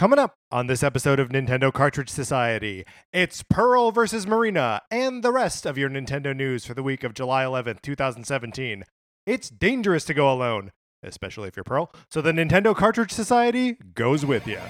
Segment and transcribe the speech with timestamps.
[0.00, 5.30] Coming up on this episode of Nintendo Cartridge Society, it's Pearl versus Marina and the
[5.30, 8.84] rest of your Nintendo news for the week of July 11th, 2017.
[9.26, 14.24] It's dangerous to go alone, especially if you're Pearl, so the Nintendo Cartridge Society goes
[14.24, 14.60] with you.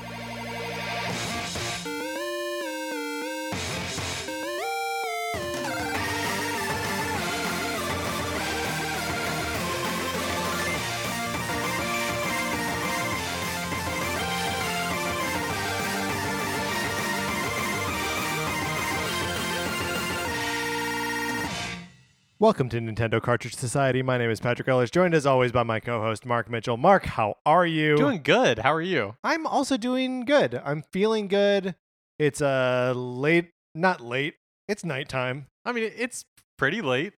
[22.40, 24.00] Welcome to Nintendo Cartridge Society.
[24.00, 26.78] My name is Patrick Ellis, joined as always by my co-host Mark Mitchell.
[26.78, 27.98] Mark, how are you?
[27.98, 28.60] Doing good.
[28.60, 29.16] How are you?
[29.22, 30.58] I'm also doing good.
[30.64, 31.74] I'm feeling good.
[32.18, 34.36] It's uh late, not late.
[34.68, 35.48] It's nighttime.
[35.66, 36.24] I mean, it's
[36.56, 37.12] pretty late.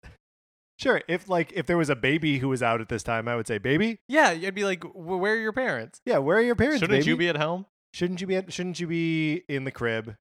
[0.79, 3.37] Sure, if like if there was a baby who was out at this time, I
[3.37, 6.01] would say, "Baby, Yeah, you'd be like, "W- "Where are your parents?
[6.07, 6.81] yeah, where are your parents?
[6.81, 7.11] Shouldn't baby?
[7.11, 8.37] you be at home?" Shouldn't you be?
[8.37, 10.15] At, shouldn't you be in the crib,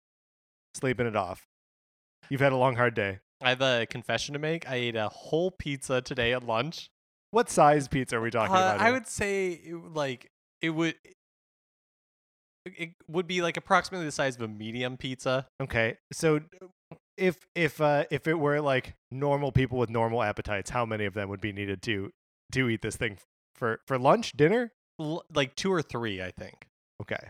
[0.76, 1.46] sleeping it off?
[2.30, 3.20] You've had a long, hard day.
[3.42, 4.70] I have a confession to make.
[4.70, 6.90] I ate a whole pizza today at lunch.
[7.32, 8.80] What size pizza are we talking Uh, about?
[8.82, 10.30] I would say, it, like,
[10.62, 10.96] it would.
[12.66, 15.48] It would be like approximately the size of a medium pizza.
[15.62, 16.42] Okay, so
[17.18, 21.14] if if uh if it were like normal people with normal appetites, how many of
[21.14, 22.12] them would be needed to
[22.52, 23.18] to eat this thing
[23.56, 24.72] for for lunch, dinner?
[25.00, 26.68] L- like two or three, I think.
[27.02, 27.30] Okay,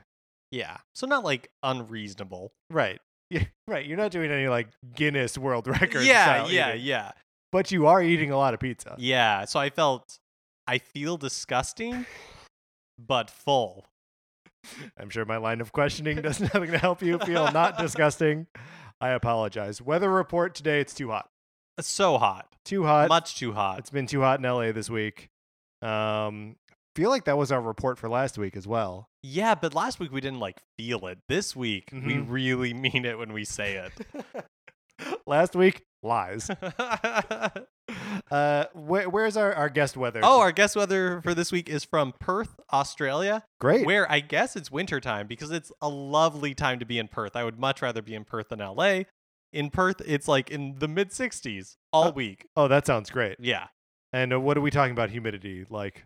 [0.51, 0.77] Yeah.
[0.95, 2.51] So not like unreasonable.
[2.71, 2.99] right,
[3.29, 3.85] yeah, right.
[3.85, 6.05] You're not doing any like Guinness World Records.
[6.05, 7.11] yeah, yeah, eating, yeah.
[7.51, 8.95] but you are eating a lot of pizza.
[8.97, 9.45] Yeah.
[9.45, 10.19] So I felt,
[10.67, 12.05] I feel disgusting,
[12.97, 13.85] but full.
[14.97, 18.47] I'm sure my line of questioning does nothing to help you feel not disgusting.
[19.01, 19.81] I apologize.
[19.81, 20.81] Weather report today.
[20.81, 21.29] It's too hot.
[21.79, 22.47] So hot.
[22.65, 23.07] Too hot.
[23.07, 23.79] Much too hot.
[23.79, 25.29] It's been too hot in LA this week.
[25.81, 26.57] Um,
[26.99, 29.07] feel like that was our report for last week as well.
[29.23, 31.19] Yeah, but last week we didn't like feel it.
[31.29, 32.25] This week we Mhm.
[32.29, 34.45] really mean it when we say it.
[35.27, 36.49] last week, lies.
[38.31, 40.19] Uh, where, where's our, our guest weather?
[40.21, 43.83] oh, our guest weather for this week is from Perth, Australia, great.
[43.87, 47.35] where I guess it's wintertime because it's a lovely time to be in Perth.
[47.35, 49.03] I would much rather be in Perth than LA.
[49.51, 52.45] In Perth, it's like in the mid 60s all Uh, week.
[52.55, 53.37] oh, that sounds great.
[53.39, 53.67] Yeah.
[54.13, 55.09] And uh, what are we talking about?
[55.09, 56.03] Humidity, like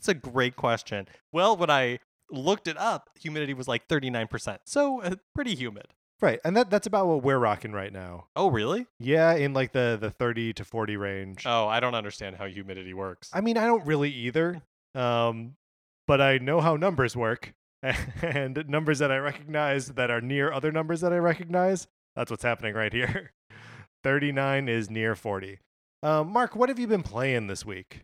[0.00, 1.06] That's a great question.
[1.30, 1.98] Well, when I
[2.30, 4.58] looked it up, humidity was like 39%.
[4.64, 5.88] So uh, pretty humid.
[6.22, 8.28] right, and that that's about what we're rocking right now.
[8.34, 8.86] Oh, really?
[8.98, 11.42] Yeah, in like the the thirty to forty range.
[11.46, 13.28] Oh, I don't understand how humidity works.
[13.32, 14.62] I mean, I don't really either.
[14.94, 15.54] Um,
[16.06, 17.52] but I know how numbers work,
[18.22, 21.86] and numbers that I recognize that are near other numbers that I recognize.
[22.16, 23.32] That's what's happening right here.
[24.04, 25.58] Thirty nine is near forty.
[26.02, 28.02] Um, Mark, what have you been playing this week?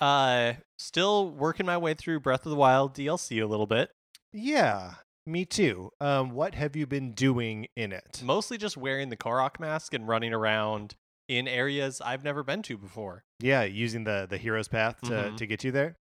[0.00, 3.90] Uh, still working my way through Breath of the Wild DLC a little bit.
[4.32, 4.94] Yeah,
[5.26, 5.90] me too.
[6.00, 8.20] Um, what have you been doing in it?
[8.24, 10.94] Mostly just wearing the Korok mask and running around
[11.28, 13.22] in areas I've never been to before.
[13.40, 15.36] Yeah, using the the hero's path to Mhm.
[15.36, 15.96] to get you there.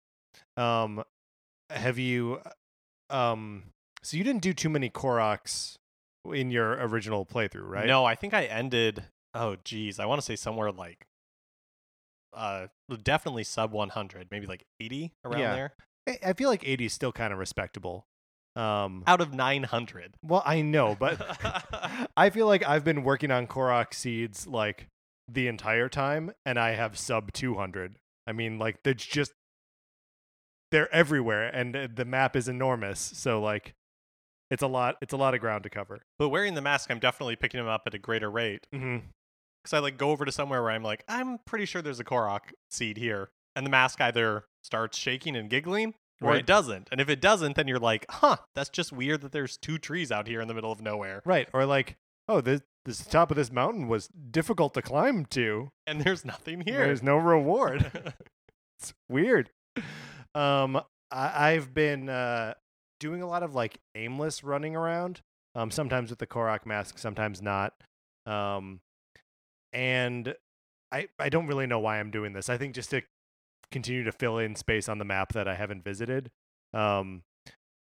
[0.58, 1.04] Um,
[1.70, 2.42] have you?
[3.10, 3.66] Um,
[4.02, 5.76] so you didn't do too many Koroks
[6.26, 7.86] in your original playthrough, right?
[7.86, 9.04] No, I think I ended.
[9.34, 11.06] Oh, geez, I want to say somewhere like,
[12.36, 12.68] uh,
[13.04, 15.56] definitely sub 100, maybe like 80 around Yeah.
[15.56, 15.74] there,
[16.08, 18.06] I- I feel like 80 is still kind of respectable.
[18.56, 20.14] Um, out of 900.
[20.22, 21.20] well, I know, but
[22.18, 24.88] I feel like I've been working on Korok seeds like
[25.28, 27.96] the entire time, and I have sub 200.
[28.28, 29.32] I mean, like they're just
[30.72, 33.00] they're everywhere, and uh, the map is enormous.
[33.00, 33.74] So like,
[34.52, 34.98] it's a lot.
[35.02, 36.02] It's a lot of ground to cover.
[36.20, 39.06] but wearing the mask, I'm definitely picking them up at a greater rate Mm-hmm.
[39.64, 42.04] Because I like go over to somewhere where I'm like, I'm pretty sure there's a
[42.04, 45.96] Korok seed here, and the mask either starts shaking and giggling.
[46.22, 46.40] Or Right.
[46.40, 46.88] it doesn't.
[46.92, 50.10] And if it doesn't, then you're like, huh, that's just weird that there's two trees
[50.12, 51.22] out here in the middle of nowhere.
[51.26, 51.98] Right, or like,
[52.30, 55.70] oh, this this top of this mountain was difficult to climb to.
[55.88, 56.80] And there's nothing here.
[56.80, 57.92] There's no reward.
[58.80, 59.50] it's weird.
[60.36, 60.82] Um,
[61.12, 62.54] I, I've been uh,
[63.00, 65.22] doing a lot of like aimless running around.
[65.56, 67.74] Um, sometimes with the Korok mask, sometimes not.
[68.26, 68.80] Um,
[69.74, 70.36] and
[70.92, 72.50] I I don't really know why I'm doing this.
[72.50, 73.02] I think just to
[73.72, 76.30] continue to fill in space on the map that I haven't visited.
[76.74, 77.24] Um,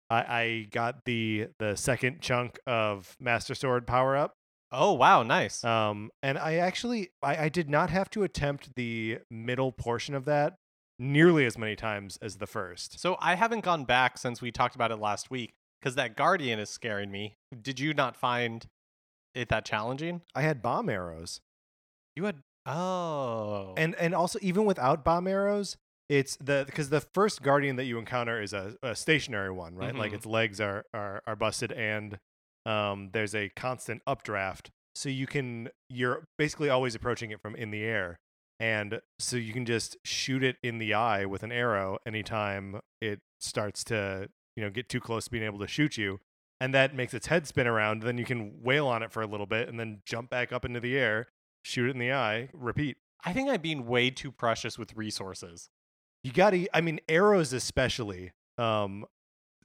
[0.09, 4.35] I I got the the second chunk of Master Sword power up.
[4.71, 5.63] oh, wow, nice.
[5.63, 10.25] Um, and I actually I, I did not have to attempt the middle portion of
[10.25, 10.55] that
[10.99, 12.99] nearly as many times as the first.
[12.99, 16.59] So I haven't gone back since we talked about it last week because that guardian
[16.59, 17.35] is scaring me.
[17.61, 18.65] Did you not find
[19.35, 20.21] it that challenging?
[20.33, 21.41] I had bomb arrows.
[22.15, 25.77] You had oh, And and also even without bomb arrows,
[26.09, 29.95] It's the because the first guardian that you encounter is a, a stationary one, right?
[29.95, 30.15] Like Mhm.
[30.15, 32.19] its legs are are are busted, and
[32.65, 37.71] um, there's a constant updraft, so you can you're basically always approaching it from in
[37.71, 38.19] the air,
[38.59, 43.19] and so you can just shoot it in the eye with an arrow anytime it
[43.39, 46.19] starts to you know get too close to being able to shoot you,
[46.59, 48.03] and that makes its head spin around.
[48.03, 50.63] Then you can wail on it for a little bit, and then jump back up
[50.63, 51.27] into the air,
[51.63, 52.97] shoot it in the eye, repeat.
[53.25, 55.69] I think I'm being way too precious with resources.
[56.23, 58.31] You gotta, I mean, arrows especially.
[58.57, 59.05] Um,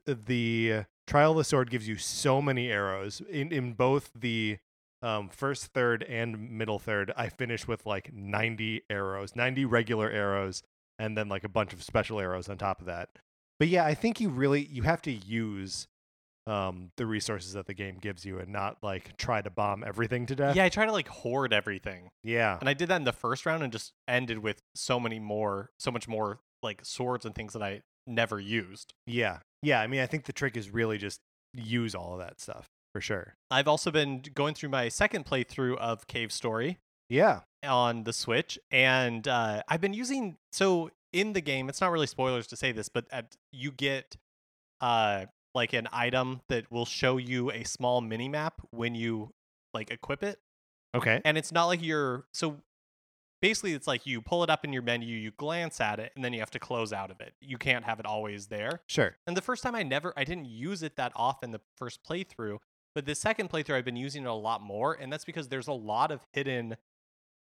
[0.06, 4.58] the Trial of the Sword gives you so many arrows in in both the
[5.02, 7.12] um first third and middle third.
[7.16, 10.62] I finished with like ninety arrows, ninety regular arrows,
[10.98, 13.10] and then like a bunch of special arrows on top of that.
[13.58, 15.88] But yeah, I think you really you have to use
[16.48, 20.26] um the resources that the game gives you and not like try to bomb everything
[20.26, 20.56] to death.
[20.56, 22.08] Yeah, I try to like hoard everything.
[22.24, 25.18] yeah, And I did that in the first round and just ended with so many
[25.18, 28.94] more, so much more like swords and things that I never used.
[29.06, 29.80] yeah, yeah.
[29.80, 31.20] I mean, I think the trick is really just
[31.54, 33.34] use all of that stuff for sure.
[33.50, 36.78] I've also been going through my second playthrough of Cave Story
[37.10, 37.40] Yeah.
[37.64, 41.68] on the Switch, and uh, I've been using so in the game.
[41.68, 44.16] It's not really spoilers to say this, but at, you get
[44.80, 45.26] uh
[45.58, 49.30] like an item that will show you a small mini map when you
[49.74, 50.38] like equip it,
[50.94, 51.20] Okay.
[51.24, 52.60] and it's not like you're so.
[53.40, 56.24] Basically, it's like you pull it up in your menu, you glance at it, and
[56.24, 57.34] then you have to close out of it.
[57.40, 58.80] You can't have it always there.
[58.88, 59.14] Sure.
[59.28, 62.58] And the first time I never I didn't use it that often the first playthrough,
[62.96, 65.68] but the second playthrough I've been using it a lot more, and that's because there's
[65.68, 66.76] a lot of hidden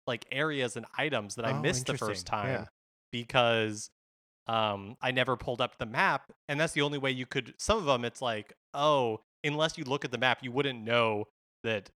[0.08, 2.64] like areas and items that I Oh, missed the first time Yeah.
[3.12, 3.90] because
[4.48, 7.78] um I never pulled up the map, and that's the only way you could some
[7.78, 11.24] of them it's like, "Oh, unless you look at the map, you wouldn't know
[11.64, 11.90] that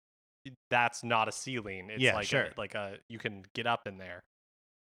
[0.69, 1.89] that's not a ceiling.
[1.89, 2.43] It's Yeah, like sure.
[2.45, 4.21] a, like a you can get up in there."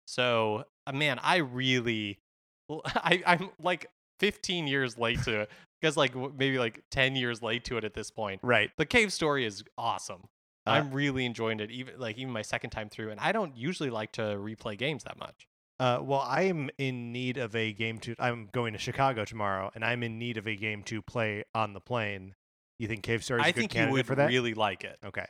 [0.07, 2.19] So, uh, man, I really
[2.71, 3.87] I, I'm like
[4.21, 5.51] 15 years late to it
[5.81, 8.41] because like maybe like 10 years late to it at this point.
[8.43, 8.71] Right.
[8.77, 10.25] The cave story is awesome.
[10.67, 13.11] Uh, I'm really enjoying it, even like even my second time through.
[13.11, 15.47] And I don't usually like to replay games that much.
[15.81, 18.15] Uh, well, I am in need of a game to.
[18.19, 21.73] I'm going to Chicago tomorrow, and I'm in need of a game to play on
[21.73, 22.35] the plane.
[22.79, 24.29] You think Cave Story is I a good think you would for that?
[24.29, 24.99] really like it.
[25.05, 25.27] Okay.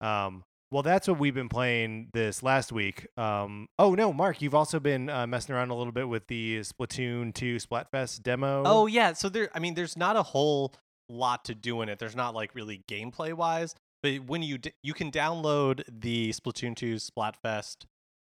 [0.00, 3.06] Um, well, that's what we've been playing this last week.
[3.16, 6.60] Um, oh no, Mark, you've also been uh, messing around a little bit with the
[6.60, 8.64] Splatoon 2 Splatfest demo.
[8.66, 9.48] Oh yeah, so there.
[9.54, 10.74] I mean, there's not a whole
[11.08, 11.98] lot to do in it.
[11.98, 16.74] There's not like really gameplay wise, but when you d- you can download the Splatoon
[16.76, 17.84] 2 Splatfest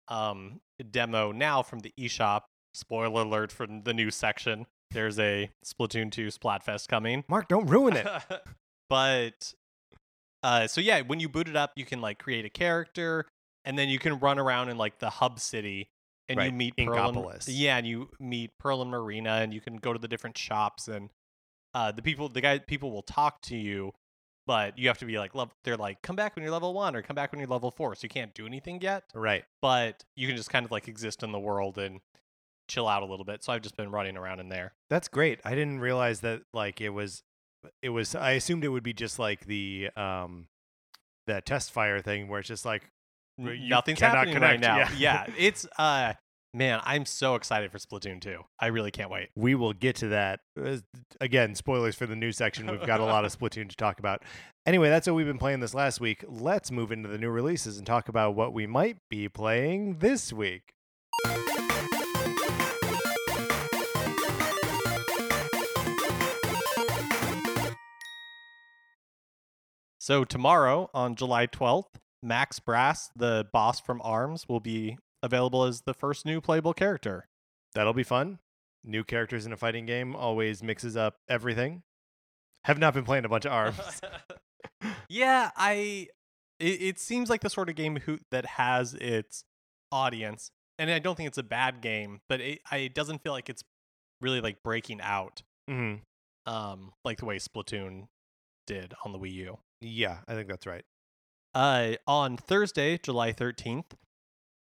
[0.08, 0.60] um,
[0.90, 2.42] demo now from the eShop.
[2.74, 4.66] Spoiler alert for the new section.
[4.90, 7.24] There's a Splatoon 2 Splatfest coming.
[7.28, 8.06] Mark, don't ruin it.
[8.88, 9.54] but
[10.42, 13.26] uh, so yeah, when you boot it up, you can like create a character,
[13.64, 15.88] and then you can run around in like the hub city,
[16.28, 17.44] and you meet Pearl and, Inkopolis.
[17.48, 20.88] yeah, and you meet Pearl and Marina, and you can go to the different shops,
[20.88, 21.10] and
[21.74, 23.92] uh, the people, the guy, people will talk to you,
[24.46, 26.94] but you have to be like, lev- they're like, come back when you're level one,
[26.94, 29.44] or come back when you're level four, so you can't do anything yet, right.
[29.60, 32.00] but you can just kind of like exist in the world and
[32.68, 33.42] chill out a little bit.
[33.44, 34.74] So I've just been running around in there.
[34.90, 35.40] That's great.
[35.44, 37.22] I didn't realize that like it was
[37.82, 40.48] it was I assumed it would be just like the um
[41.26, 42.90] the test fire thing where it's just like
[43.38, 44.78] you nothing's happening right now.
[44.78, 44.90] yeah.
[44.96, 45.26] Yeah.
[45.38, 46.14] it's uh
[46.56, 48.40] man, I'm so excited for Splatoon 2.
[48.58, 49.28] I really can't wait.
[49.36, 50.40] we will get to that.
[51.20, 52.70] Again, spoilers for the new section.
[52.70, 54.22] We've got a lot of Splatoon to talk about.
[54.64, 56.24] Anyway, that's what we've been playing this last week.
[56.26, 60.32] Let's move into the new releases and talk about what we might be playing this
[60.32, 60.72] week.
[69.98, 75.82] So tomorrow on July 12th, Max Brass, the boss from ARMS, will be available as
[75.82, 77.28] the first new playable character.
[77.74, 78.38] That'll be fun.
[78.84, 81.82] New characters in a fighting game always mixes up everything.
[82.64, 84.00] Have not been playing a bunch of arms.
[85.08, 86.08] yeah, I
[86.58, 89.44] it, it seems like the sort of game who that has its
[89.92, 90.50] audience.
[90.78, 93.48] And I don't think it's a bad game, but it, I, it doesn't feel like
[93.48, 93.62] it's
[94.20, 95.96] really like breaking out hmm
[96.46, 98.06] um like the way Splatoon
[98.66, 99.58] did on the Wii U.
[99.80, 100.84] Yeah, I think that's right.
[101.54, 103.92] Uh, on Thursday, July 13th,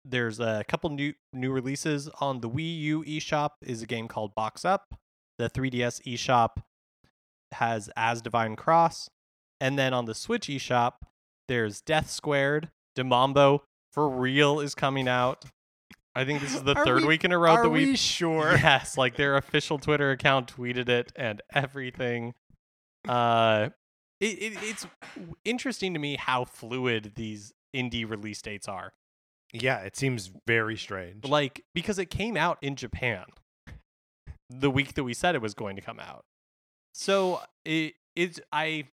[0.09, 4.33] there's a couple new new releases on the Wii U eShop is a game called
[4.35, 4.95] Box Up.
[5.37, 6.61] The 3DS eShop
[7.53, 9.09] has Asdivine Cross,
[9.61, 10.93] and then on the Switch eShop,
[11.47, 13.63] there's Death Squared, De Mambo
[13.93, 15.45] for real is coming out.
[16.15, 17.95] I think this is the Are third we- week in a row that we we
[17.95, 18.51] sure?
[18.57, 22.33] Yes, like their official Twitter account tweeted it and everything.
[23.07, 23.69] Uh,
[24.19, 24.85] it, it it's
[25.45, 28.91] interesting to me how fluid these indie release dates are.
[29.53, 31.25] Yeah, it seems very strange.
[31.25, 33.25] Like because it came out in Japan
[34.49, 36.25] the week that we said it was going to come out.
[36.93, 38.85] So it it's I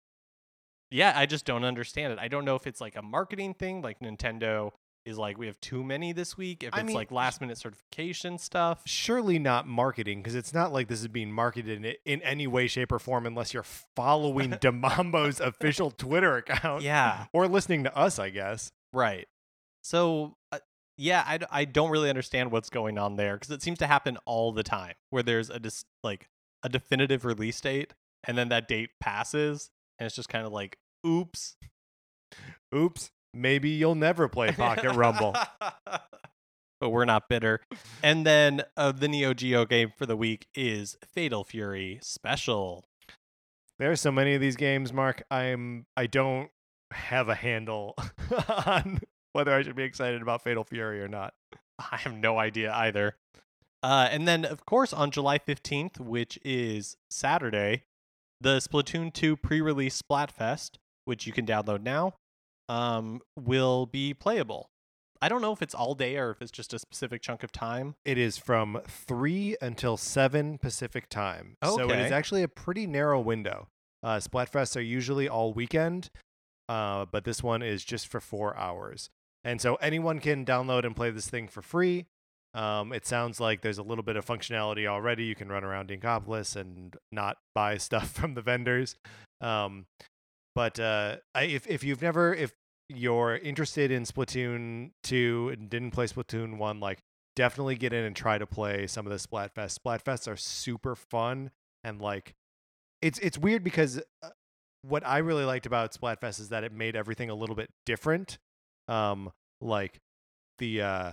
[0.91, 2.19] yeah, I just don't understand it.
[2.19, 4.71] I don't know if it's like a marketing thing, like Nintendo
[5.05, 6.63] is like we have too many this week.
[6.63, 8.81] If I it's mean, like last minute certification stuff.
[8.85, 12.67] Surely not marketing because it's not like this is being marketed in, in any way,
[12.67, 17.95] shape, or form unless you're following De Mambo's official Twitter account Yeah, or listening to
[17.95, 18.71] us, I guess.
[18.93, 19.27] right.
[19.85, 20.57] So uh,
[20.97, 24.51] yeah, I don't really understand what's going on there because it seems to happen all
[24.51, 26.27] the time where there's a dis- like
[26.63, 30.79] a definitive release date and then that date passes and it's just kind of like
[31.05, 31.55] oops.
[32.73, 35.35] Oops, maybe you'll never play Pocket Rumble.
[35.85, 37.61] but we're not bitter.
[38.01, 42.85] And then uh, the Neo Geo game for the week is Fatal Fury Special.
[43.77, 45.21] There's so many of these games, Mark.
[45.29, 46.49] I'm I don't
[46.91, 47.93] have a handle
[48.65, 48.99] on
[49.35, 51.33] whether I should be excited about Fatal Fury or not.
[51.91, 53.17] I have no idea either.
[53.83, 57.83] Uh, and then, of course, on July 15th, which is Saturday,
[58.39, 62.13] the Splatoon 2 pre release Splatfest, which you can download now,
[62.69, 64.69] um, will be playable.
[65.21, 67.51] I don't know if it's all day or if it's just a specific chunk of
[67.51, 67.95] time.
[68.05, 71.57] It is from 3 until 7 Pacific time.
[71.63, 73.67] So it is actually a pretty narrow window.
[74.01, 76.09] Uh, Splatfests are usually all weekend,
[76.69, 79.09] uh, but this one is just for four hours.
[79.45, 82.07] And so anyone can download and play this thing for free.
[82.55, 85.25] Um, it sounds like there's a little bit of functionality already.
[85.25, 88.95] You can run around Inkopolis and not buy stuff from the vendors.
[89.39, 89.85] Um,
[90.55, 92.53] but uh, if if you've never if
[92.89, 96.99] you're interested in Splatoon 2 and didn't play Splatoon 1, like
[97.35, 99.77] definitely get in and try to play some of the Splatfest.
[99.79, 101.51] Splatfests are super fun
[101.83, 102.33] and like
[103.01, 104.29] it's it's weird because uh,
[104.81, 108.37] what I really liked about Splatfest is that it made everything a little bit different.
[108.87, 109.99] Um like
[110.59, 111.11] the uh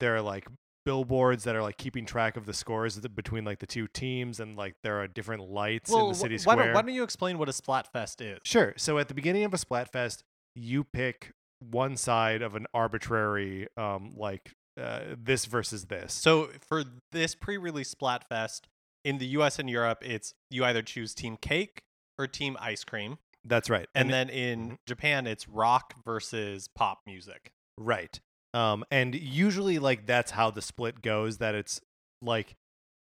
[0.00, 0.46] there are like
[0.84, 4.56] billboards that are like keeping track of the scores between like the two teams and
[4.56, 6.56] like there are different lights in the wh- city why, square.
[6.56, 8.38] don't, why don't you explain what a Splatfest is?
[8.44, 8.74] Sure.
[8.76, 10.22] So at the beginning of a Splatfest,
[10.54, 16.12] you pick one side of an arbitrary, um, like uh, this versus this.
[16.12, 18.62] So for this pre-release Splatfest
[19.04, 19.58] in the U.S.
[19.58, 21.82] and Europe, it's you either choose Team Cake
[22.18, 23.88] or Team Ice Cream, That's right.
[23.94, 24.78] and, then in Mhm.
[24.86, 27.52] Japan, it's rock versus pop music.
[27.78, 28.20] right.
[28.54, 31.38] Um, and usually like that's how the split goes.
[31.38, 31.80] That it's
[32.22, 32.54] like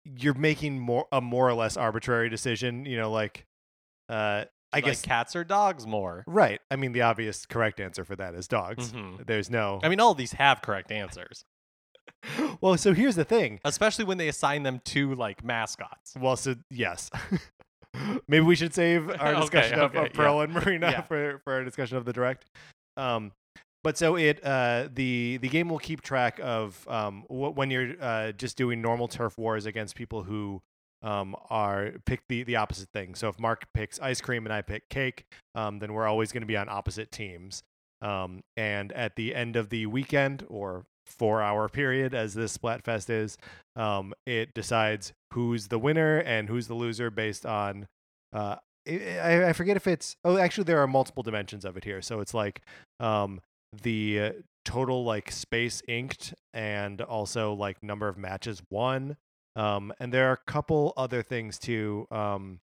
[0.04, 2.84] you're making more a more or less arbitrary decision.
[2.84, 3.46] You know, like
[4.10, 6.24] uh, I Like guess cats or dogs more.
[6.26, 6.60] right.
[6.70, 8.92] I mean, the obvious correct answer for that is dogs.
[8.92, 9.26] Mhm.
[9.26, 9.80] There's no.
[9.82, 11.44] I mean, all of these have correct answers,
[12.60, 13.60] well, so here's the thing.
[13.64, 16.14] especially when they assign them to like mascots.
[16.18, 17.10] Well, so yes.
[18.28, 21.00] Maybe we should save our Okay, discussion of, okay, of Pearl and Marina Yeah.
[21.02, 22.44] for, for our discussion of the direct.
[22.96, 23.32] Um,
[23.82, 27.94] but so it uh, the the game will keep track of um, wh- when you're
[28.00, 30.60] uh, just doing normal turf wars against people who
[31.02, 33.14] um, are pick the the opposite thing.
[33.14, 36.42] So if Mark picks ice cream and I pick cake, um, then we're always going
[36.42, 37.62] to be on opposite teams.
[38.02, 43.10] Um, and at the end of the weekend or four hour period, as this Splatfest
[43.10, 43.36] is,
[43.76, 47.86] um, it decides who's the winner and who's the loser based on.
[48.32, 48.56] Uh,
[48.88, 50.16] I- I, forget if it's.
[50.24, 52.00] Oh, actually, there are multiple dimensions of it here.
[52.00, 52.62] So it's like
[52.98, 53.40] um,
[53.82, 54.32] the
[54.64, 59.16] total like space inked and also like number of matches won.
[59.56, 62.06] Um, and there are a couple other things too.
[62.10, 62.60] Um,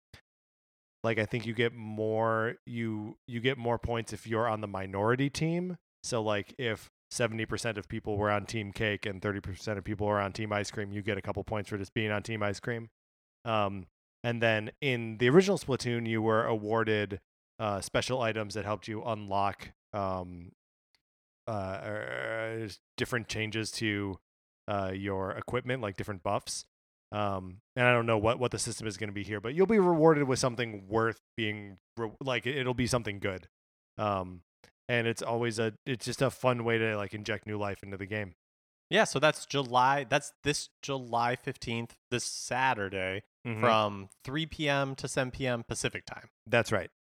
[1.05, 4.67] like I think you get more you you get more points if you're on the
[4.67, 5.77] minority team.
[6.03, 10.21] So like if 70% of people were on team cake and 30% of people were
[10.21, 12.61] on team ice cream, you get a couple points for just being on team ice
[12.61, 12.89] cream.
[13.45, 13.87] Um,
[14.25, 17.21] and then in the original Splatoon, you were awarded
[17.61, 20.51] uh, special items that helped you unlock um,
[21.49, 24.19] uh, uh, different changes to
[24.69, 26.65] uh, your equipment, like different buffs.
[27.13, 29.55] Um, and I don't know what, what the system is going to be here, but
[29.55, 33.47] you'll be rewarded with something worth being re- like it- it'll be something good.
[33.97, 34.41] Um,
[34.89, 37.97] and it's always a it's just a fun way to like inject new life into
[37.97, 38.35] the game.
[38.89, 40.05] Yeah, so that's July.
[40.09, 43.61] That's this July fifteenth, this Saturday, Mhm.
[43.61, 44.95] from three p.m.
[44.97, 45.65] to seven p.m.
[45.67, 46.29] Pacific time.
[46.47, 46.91] That's right.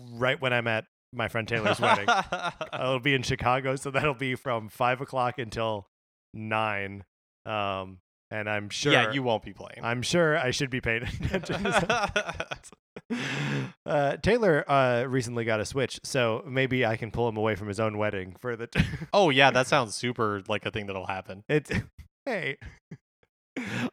[0.00, 2.06] Right when I'm at my friend Taylor's wedding.
[2.72, 5.86] I'll be in Chicago, so that'll be from five o'clock until
[6.34, 7.04] nine.
[7.46, 7.98] Um,
[8.30, 8.92] and I'm sure.
[8.92, 9.80] Yeah, you won't be playing.
[9.82, 11.02] I'm sure I should be paying
[11.32, 11.62] attention.
[13.86, 17.68] uh, Taylor uh, recently got a Switch, so maybe I can pull him away from
[17.68, 18.68] his own wedding for the.
[19.12, 21.44] oh yeah, that sounds super like a thing that'll happen.
[21.48, 21.70] it's
[22.26, 22.58] hey.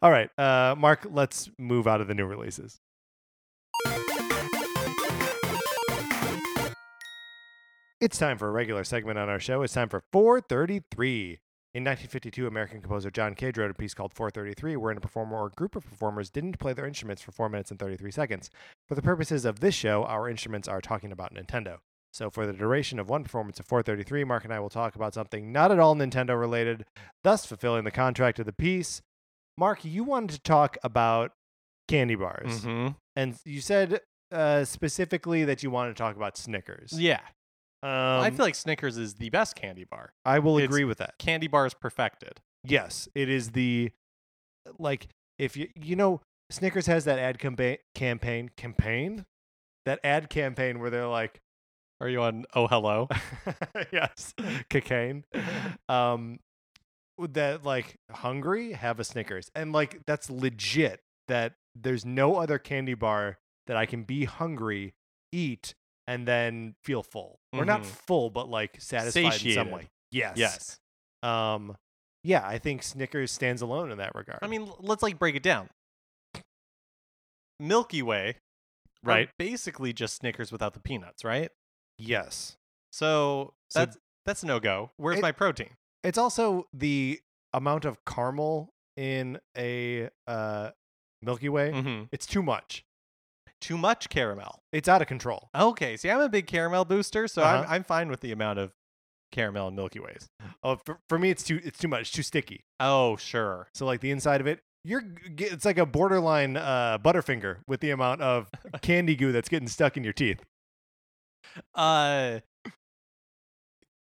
[0.01, 1.05] All right, uh, Mark.
[1.09, 2.79] Let's move out of the new releases.
[8.01, 9.61] It's time for a regular segment on our show.
[9.61, 11.39] It's time for 433.
[11.75, 15.49] In 1952, American composer John Cage wrote a piece called 433, wherein a performer or
[15.49, 18.49] group of performers didn't play their instruments for 4 minutes and 33 seconds.
[18.87, 21.77] For the purposes of this show, our instruments are talking about Nintendo.
[22.11, 25.13] So, for the duration of one performance of 433, Mark and I will talk about
[25.13, 26.85] something not at all Nintendo related,
[27.23, 29.03] thus fulfilling the contract of the piece.
[29.55, 31.33] Mark, you wanted to talk about
[31.87, 32.95] candy bars, Mhm.
[33.15, 36.93] and you said uh, specifically that you wanted to talk about Snickers.
[36.93, 37.19] Yeah.
[37.81, 40.13] Um, I feel like Snickers is the best candy bar.
[40.25, 41.17] I will it's- agree with that.
[41.17, 42.41] Candy bar is perfected.
[42.63, 43.91] Yes, it is the
[44.77, 45.07] like
[45.37, 49.25] if you you know Snickers has that ad campa- campaign campaign
[49.85, 51.39] that ad campaign where they're like
[52.01, 53.07] Are you on Oh Hello?
[53.93, 54.33] yes
[54.69, 55.23] cocaine
[55.87, 56.39] um
[57.17, 62.93] that like hungry have a Snickers and like that's legit that there's no other candy
[62.93, 64.93] bar that I can be hungry
[65.31, 65.75] eat
[66.09, 67.85] and then feel full or not Mhm.
[67.85, 70.79] full but like satisfied in some way yes yes.
[71.21, 71.77] um
[72.23, 75.43] yeah i think snickers stands alone in that regard I mean, let's like break it
[75.43, 75.69] down.
[77.59, 78.37] Milky Way,
[79.03, 79.29] Right.
[79.37, 81.51] basically just Snickers without the peanuts, right?
[81.97, 82.55] yes
[82.91, 84.91] So, So- that's that's no go.
[84.97, 85.75] Where's It- my protein?
[86.03, 87.19] it's also the
[87.53, 90.71] amount of caramel in a uh
[91.21, 92.83] milky way hmm it's too much
[93.61, 94.61] Too much caramel.
[94.71, 97.63] it's out of control Okay, see, I'm a big caramel booster, so Uh-huh.
[97.67, 98.71] I'm I'm fine with the amount of
[99.31, 100.27] caramel and Milky Ways.
[100.63, 103.67] oh for, for me it's too it's too much too sticky Oh, sure.
[103.73, 105.03] so like the inside of it you're
[105.37, 108.49] it's like a borderline uh butterfinger with the amount of
[108.81, 110.41] candy goo that's getting stuck in your teeth
[111.75, 112.39] Uh,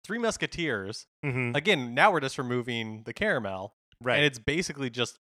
[0.05, 1.05] Three Musketeers.
[1.25, 1.55] mm-hmm.
[1.55, 5.17] Again, now we're just removing the caramel, right and it's basically just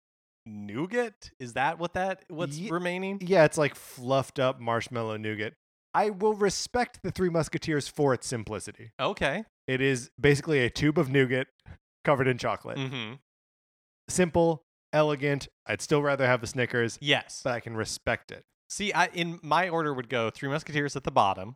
[0.46, 1.32] nougat.
[1.40, 3.20] Is that what that what's Ye- remaining?
[3.22, 5.54] Yeah, it's like fluffed up marshmallow nougat.
[5.94, 8.92] I will respect the Three Musketeers for its simplicity.
[9.00, 9.44] Okay.
[9.68, 11.48] It is basically a tube of nougat
[12.04, 12.78] covered in chocolate.
[12.78, 13.14] Mm-hmm.
[14.10, 15.48] Simple, elegant.
[15.66, 17.42] I'd still rather have the Snickers, Yes.
[17.44, 18.44] but I can respect it.
[18.70, 21.56] See, I in my order would go Three Musketeers at the bottom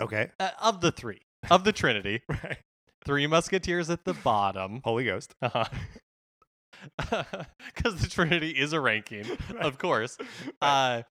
[0.00, 0.30] Okay.
[0.40, 2.22] uh, of the three of the Trinity.
[2.28, 2.58] Right.
[3.04, 4.80] Three Musketeers at the bottom.
[4.84, 5.34] Holy Ghost.
[5.40, 5.64] Uh-huh.
[6.98, 9.24] Because the Trinity is a ranking,
[9.60, 10.18] of course.
[10.60, 11.02] Uh,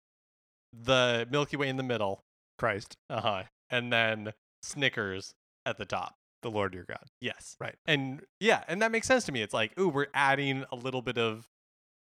[0.74, 2.24] the Milky Way in the middle,
[2.58, 5.34] Christ, uh huh, and then Snickers
[5.66, 6.16] at the top.
[6.44, 7.04] the Lord your God.
[7.22, 7.76] Yes, Right.
[7.86, 9.42] and yeah, and that makes sense to me.
[9.42, 11.48] It's like, ooh, we're adding a little bit of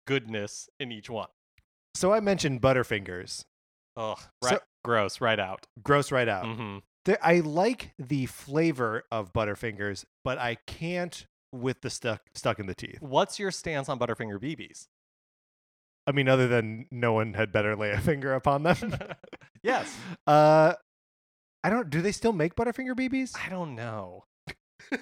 [0.07, 1.29] goodness in each one.
[1.95, 3.45] So I mentioned Butterfingers.
[3.97, 5.67] So- right, gross, right out.
[5.83, 6.45] Gross right out.
[6.47, 12.59] hmm There- I like the flavor of Butterfingers, but I can't with the stuck stuck
[12.59, 12.99] in the teeth.
[13.01, 14.87] What's your stance on Butterfinger BBs?
[16.07, 18.95] I mean, other than no one had better lay a finger upon them.
[19.63, 19.95] yes,
[20.27, 20.75] Uh,
[21.65, 21.91] I don't.
[21.91, 23.37] Do they still make Butterfinger BBs?
[23.45, 24.25] I don't know.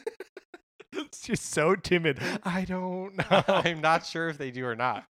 [1.14, 2.18] She's so timid.
[2.42, 3.42] I don't know.
[3.46, 5.04] I'm not sure if they do or not.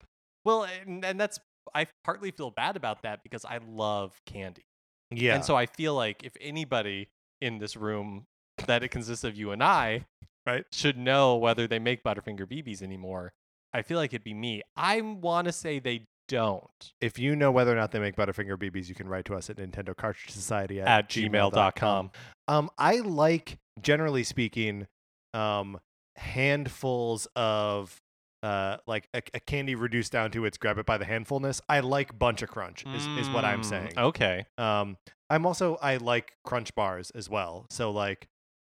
[0.45, 1.39] Well, and, and that's
[1.75, 4.65] I partly feel bad about that because I love candy.
[5.11, 5.35] yeah.
[5.35, 7.09] And so I feel like if anybody
[7.41, 8.25] in this room
[8.67, 10.05] that it consists of you and I
[10.45, 10.65] Right.
[10.71, 13.33] should know whether they make Butterfinger BBs anymore,
[13.73, 14.61] I feel like it'd be me.
[14.75, 18.57] I want to say they don't if you know whether or not they make Butterfinger
[18.57, 22.11] BBs, you can write to us at Nintendo Cartridge Society at, at gmail.com.
[22.47, 24.87] Um, I like, generally speaking,
[25.33, 25.79] um,
[26.15, 27.97] handfuls of
[28.41, 31.61] uh, like a, a candy reduced down to its grab it by the handfulness.
[31.69, 33.93] I like Buncha Crunch is, is what I'm Mm, saying.
[33.97, 34.45] Okay.
[34.57, 34.97] Um,
[35.29, 37.65] I'm also I like Crunch bars as well.
[37.69, 38.27] So like,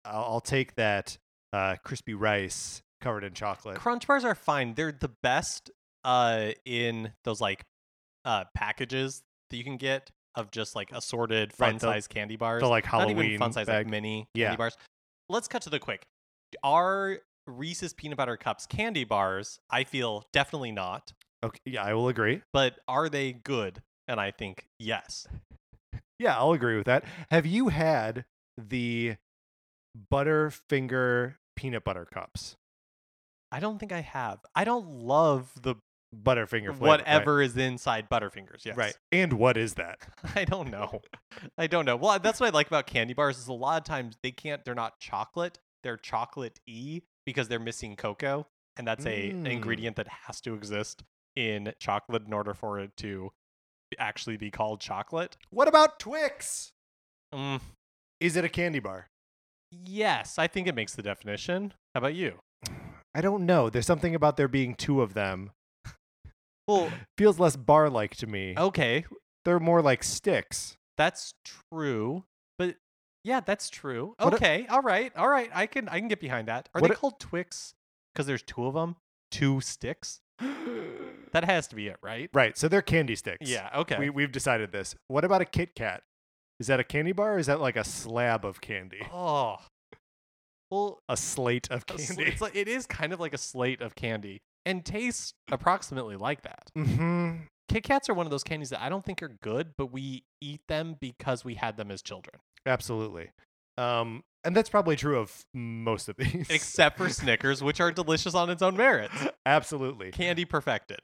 [0.06, 1.18] I'll, I'll take that
[1.54, 3.76] uh, crispy rice covered in chocolate.
[3.78, 4.74] Crunch bars are fine.
[4.76, 5.72] They're the best
[6.04, 7.64] uh in those like
[8.24, 12.62] uh packages that you can get of just like assorted fun the- sized candy bars.
[12.62, 14.48] the like Not Halloween even fun size like mini Yeah.
[14.48, 14.78] candy bars.
[15.30, 16.06] Let's cut to the quick.
[16.64, 19.60] Are Reese's peanut butter cups candy bars?
[19.70, 21.12] I feel definitely not.
[21.44, 22.42] Okay, yeah, I will agree.
[22.54, 23.82] But are they good?
[24.08, 25.28] And I think yes.
[26.20, 27.04] Yeah, I'll agree with that.
[27.30, 28.26] Have you had
[28.58, 29.18] the
[30.14, 32.56] Butterfinger peanut butter cups?
[33.52, 34.40] I don't think I have.
[34.56, 35.76] I don't love the
[36.16, 36.80] Butterfinger flavor, right.
[36.82, 38.66] whatever is inside Butterfingers.
[38.66, 38.78] Yes.
[38.78, 38.96] Right.
[39.12, 40.00] And what is that?
[40.36, 41.02] I don't know.
[41.58, 41.96] I don't know.
[41.96, 44.64] Well, that's what I like about candy bars is a lot of times they can't.
[44.64, 45.60] They're not chocolate.
[45.84, 49.52] They're chocolate e because they're missing cocoa, and that's a an Mm.
[49.52, 51.04] ingredient that has to exist
[51.36, 53.32] in chocolate in order for it to
[54.00, 55.38] actually be called chocolate.
[55.50, 56.72] What about Twix?
[57.34, 57.62] Mm,
[58.20, 59.08] Is it a candy bar?
[59.72, 61.74] Yes, I think it makes the definition.
[61.94, 62.40] How about you?
[63.16, 63.70] I don't know.
[63.70, 65.52] There's something about there being two of them.
[66.68, 68.54] Well, Feels less bar like to me.
[68.58, 69.06] okay,
[69.46, 70.76] They're more like sticks.
[70.98, 71.34] that's
[71.72, 72.24] true.
[72.60, 72.76] But
[73.24, 74.14] yeah, that's true.
[74.20, 75.50] What a- Okay, all right, all right.
[75.54, 76.70] I can I can get behind that.
[76.76, 77.74] Are What they a- called Twix
[78.14, 78.96] because there's two of them,
[79.32, 80.20] two sticks.
[81.34, 82.30] That has to be it, right?
[82.34, 82.58] right.
[82.58, 83.50] So they're candy sticks.
[83.50, 83.70] Yeah.
[83.76, 83.98] Okay.
[84.00, 84.96] We we've decided this.
[85.10, 86.02] What about a Kit Kat?
[86.60, 89.02] Is that a candy bar or is that like a slab of candy?
[89.14, 89.58] oh.
[90.72, 92.32] Well, A slate of a sl- candy.
[92.32, 96.42] it's like it is kind of like a slate of candy and tastes approximately like
[96.42, 96.70] that.
[96.78, 97.44] mm-hmm.
[97.70, 100.24] Kit Kats are one of those candies that I don't think are good, but we
[100.42, 102.36] eat them because we had them as children.
[102.66, 103.30] Absolutely.
[103.78, 106.48] Um, and that's probably true of most of these.
[106.50, 109.14] Except for Snickers, which are delicious on its own merits.
[109.46, 110.12] Absolutely.
[110.12, 111.00] Candy perfected.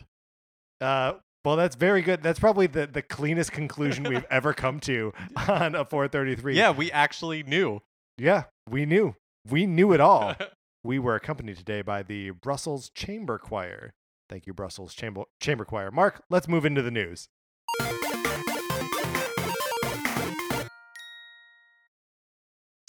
[0.81, 1.13] Uh,
[1.45, 2.23] well, that's very good.
[2.23, 5.13] That's probably the, the cleanest conclusion we've ever come to
[5.47, 6.55] on a 433.
[6.55, 7.81] Yeah, we actually knew.
[8.17, 9.15] Yeah, we knew.
[9.49, 10.35] We knew it all.
[10.83, 13.93] we were accompanied today by the Brussels Chamber Choir.
[14.29, 15.91] Thank you, Brussels Chamber Chamber Choir.
[15.91, 17.27] Mark, let's move into the news.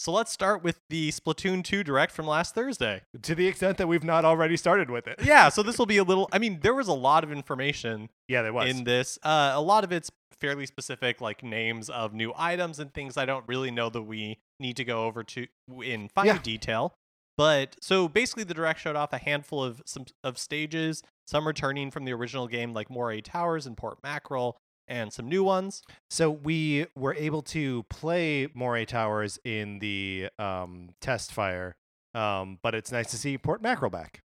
[0.05, 3.01] So let's start with the Splatoon 2 direct from last Thursday.
[3.23, 5.19] To the extent that we've not already started with it.
[5.25, 8.11] Yeah, so this will be a little I mean, there was a lot of information
[8.29, 8.69] Yeah, there was.
[8.69, 9.19] in this.
[9.23, 13.25] Uh, a lot of it's fairly specific, like names of new items and things I
[13.25, 15.47] don't really know that we need to go over to
[15.83, 16.39] in fine Yeah.
[16.39, 16.93] detail.
[17.39, 21.91] But so basically, the direct showed off a handful of some of stages, some returning
[21.91, 24.57] from the original game, like Moray Towers and Port Mackerel,
[24.89, 25.83] and some new ones.
[26.11, 31.77] So we were able to play Moray Towers in the um, test fire,
[32.15, 34.23] um, but it's nice to see Port Mackerel back.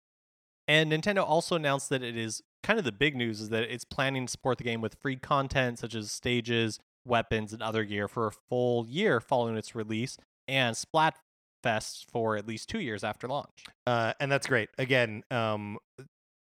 [0.67, 3.85] And Nintendo also announced that it is kind of the big news is that it's
[3.85, 8.07] planning to support the game with free content such as stages, weapons, and other gear
[8.07, 10.17] for a full year following its release,
[10.47, 13.65] and Splatfest for at least two years after launch.
[13.87, 14.69] Uh, and that's great.
[14.77, 15.79] Again, um,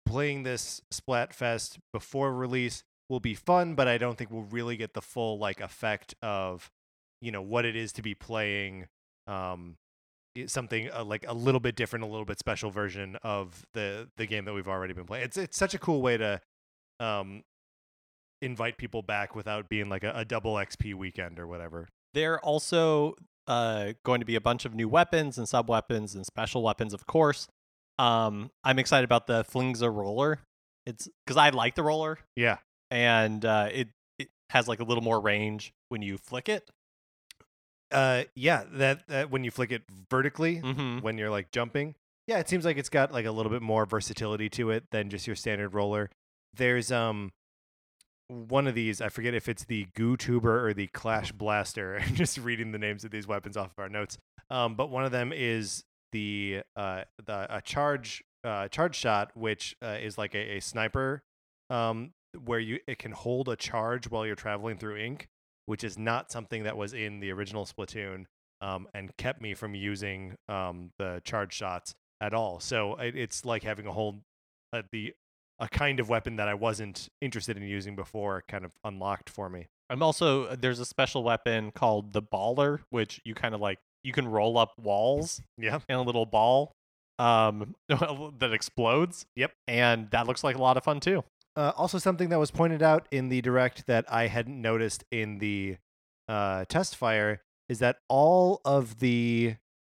[0.07, 4.93] playing this Splatfest before release will be fun, but I don't think we'll really get
[4.93, 6.69] the full like effect of,
[7.21, 8.87] you know, what it is to be playing
[9.27, 9.75] um,
[10.45, 14.25] something uh, like a little bit different, a little bit special version of the the
[14.25, 15.25] game that we've already been playing.
[15.25, 16.41] It's it's such a cool way to
[16.99, 17.43] um,
[18.41, 21.87] invite people back without being like a, a double XP weekend or whatever.
[22.13, 23.15] There also
[23.47, 26.93] uh, going to be a bunch of new weapons and sub weapons and special weapons,
[26.93, 27.47] of course.
[27.99, 30.39] Um, I'm excited about the Flingza roller.
[30.85, 32.57] It's because I like the roller, Yeah.
[32.91, 36.69] And uh, it it has like a little more range when you flick it.
[37.91, 38.63] Uh, yeah.
[38.73, 40.99] That, that when you flick it vertically, Mm-hmm.
[40.99, 41.95] when you're like jumping.
[42.27, 45.09] Yeah, it seems like it's got like a little bit more versatility to it than
[45.09, 46.09] just your standard roller.
[46.53, 47.31] There's um
[48.27, 51.97] one of these, I forget if it's the Goo Tuber or the Clash Blaster.
[52.05, 54.17] I'm just reading the names of these weapons off of our notes.
[54.49, 59.75] Um, but one of them is the uh the a charge uh charge shot, which
[59.81, 61.21] uh, is like a, a sniper
[61.69, 62.11] um
[62.45, 65.27] where you it can hold a charge while you're traveling through ink,
[65.65, 68.25] which is not something that was in the original Splatoon
[68.61, 72.59] um, and kept me from using um, the charge shots at all.
[72.59, 74.21] So it, it's like having a whole
[74.73, 75.13] uh, the
[75.59, 79.49] a kind of weapon that I wasn't interested in using before kind of unlocked for
[79.49, 79.67] me.
[79.89, 83.79] I'm also uh, there's a special weapon called the baller, which you kind of like
[84.03, 85.79] you can roll up walls Yeah.
[85.89, 86.71] in a little ball
[87.19, 89.25] um that explodes.
[89.35, 89.51] Yep.
[89.67, 91.23] And that looks like a lot of fun too.
[91.57, 95.39] Uh, also, something that was pointed out in the direct that I hadn't noticed in
[95.39, 95.77] the
[96.29, 99.55] uh, test fire is that all of the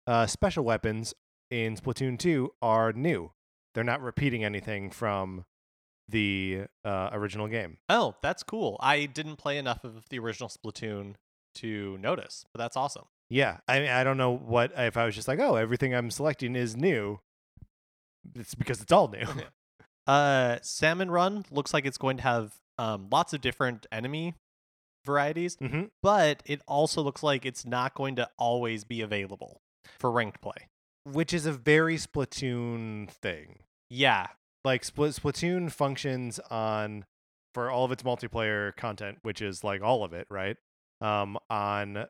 [0.05, 1.15] uh, special weapons
[1.49, 3.31] in Splatoon 2 are new.
[3.73, 5.45] They're not repeating anything from
[6.07, 7.77] the uh, original game.
[7.89, 8.77] Oh, that's cool.
[8.79, 11.15] I didn't play enough of the original Splatoon
[11.55, 13.05] to notice, but that's awesome.
[13.31, 16.11] Yeah, I mean, I don't know what if I was just like, oh, everything I'm
[16.11, 17.19] selecting is new.
[18.35, 19.25] It's because it's all new.
[20.07, 24.35] Uh, Salmon Run looks like it's going to have um, lots of different enemy
[25.05, 29.61] varieties, hmm but it also looks like it's not going to always be available
[29.99, 30.67] for ranked play.
[31.05, 33.59] Which is a very Splatoon thing.
[33.89, 34.27] Yeah,
[34.65, 37.05] Like Spl- Splatoon functions on
[37.53, 40.57] for all of its multiplayer content, which is like all of it, right?
[40.99, 42.05] Um, on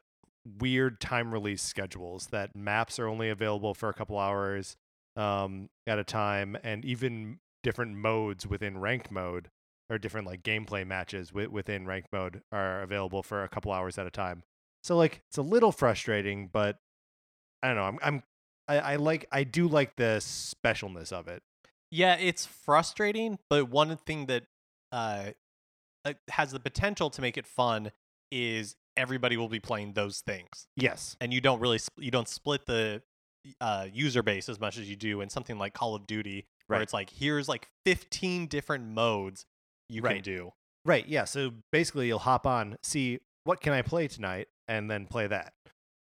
[0.60, 4.76] weird time release schedules that maps are only available for a couple hours
[5.16, 9.50] um, at a time, and even different modes within ranked mode
[9.90, 13.98] or different like gameplay matches wi- within ranked mode are available for a couple hours
[13.98, 14.44] at a time.
[14.86, 16.78] So like it's a little frustrating, but
[17.62, 17.84] I don't know.
[17.84, 18.24] I'm, I'm
[18.70, 21.44] I, I like I do like the specialness of it.
[21.92, 24.44] yeah, it's frustrating, but one thing that
[24.94, 25.32] uh,
[26.06, 27.92] uh, has the potential to make it fun
[28.32, 30.68] is everybody will be playing those things.
[30.78, 31.18] Yes.
[31.20, 33.02] and you don't really sp- you don't split the
[33.60, 36.80] uh, user base as much as you do in something like Call of Duty, where
[36.80, 36.84] Right.
[36.84, 39.46] it's like here's like 15 different modes
[39.90, 40.52] you can do.
[40.86, 41.08] Right.
[41.08, 41.26] Yeah.
[41.26, 45.54] So basically, you'll hop on, see what can I play tonight, and then play that.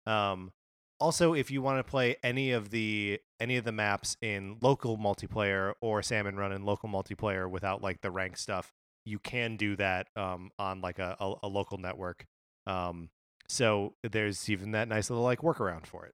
[0.06, 0.52] Um,
[1.00, 4.98] also, if you want to play any of the any of the maps in local
[4.98, 8.72] multiplayer or Salmon Run in local multiplayer without like the rank stuff,
[9.06, 12.26] you can do that um, on like a, a, a local network.
[12.68, 13.10] Um,
[13.48, 16.14] so there's even that nice little like workaround for it.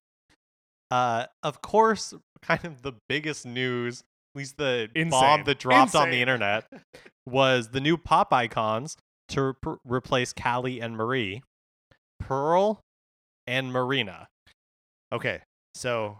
[0.91, 4.03] Uh, of course, kind of the biggest news,
[4.35, 6.65] at least the bomb that dropped on the internet,
[7.25, 8.97] was the new pop icons
[9.29, 11.41] to re- replace Callie and Marie,
[12.19, 12.81] Pearl,
[13.47, 14.27] and Marina.
[15.13, 15.39] Okay,
[15.73, 16.19] so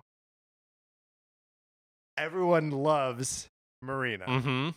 [2.17, 3.47] everyone loves
[3.81, 4.25] Marina.
[4.25, 4.69] Mm-hmm.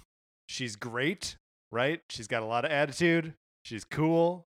[0.48, 1.36] She's great,
[1.70, 2.00] right?
[2.10, 3.34] She's got a lot of attitude.
[3.64, 4.44] She's cool.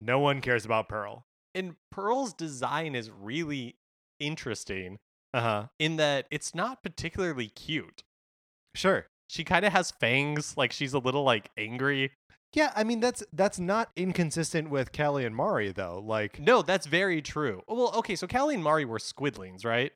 [0.00, 1.24] No one cares about Pearl.
[1.54, 3.74] And Pearl's design is really
[4.20, 4.98] interesting
[5.34, 5.66] Uh huh.
[5.78, 8.02] in that it's not particularly cute.
[8.74, 9.06] Sure.
[9.28, 12.12] She kind of has fangs, like she's a little like angry.
[12.54, 16.02] Yeah, I mean that's that's not inconsistent with Callie and Marie though.
[16.04, 17.62] Like No, that's very true.
[17.68, 19.92] Well, okay, so Callie and Mari were squidlings, right?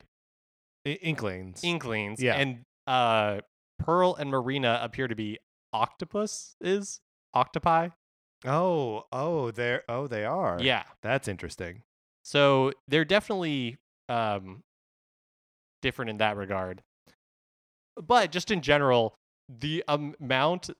[0.85, 1.63] I- Inklings.
[1.63, 2.21] Inklings.
[2.21, 2.35] Yeah.
[2.35, 3.39] And uh
[3.79, 5.39] Pearl and Marina appear to be
[5.73, 6.99] octopus is
[7.33, 7.89] octopi.
[8.45, 10.59] oh, oh, they're oh they are.
[10.61, 10.83] Yeah.
[11.01, 11.81] that's interesting.
[12.23, 13.77] So they're definitely
[14.09, 14.61] um
[15.83, 16.81] different in that regard.
[17.95, 19.13] But just in general,
[19.47, 20.71] the amount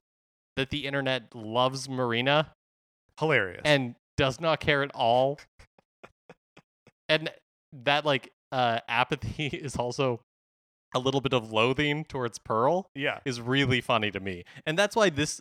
[0.56, 2.52] that the internet loves Marina
[3.20, 3.62] Hilarious.
[3.64, 5.38] and does not care at all.
[7.08, 7.30] and
[7.84, 10.20] that like uh apathy is also
[10.94, 14.44] a little bit of loathing towards Pearl yeah, is really funny to me.
[14.64, 15.40] And that's why this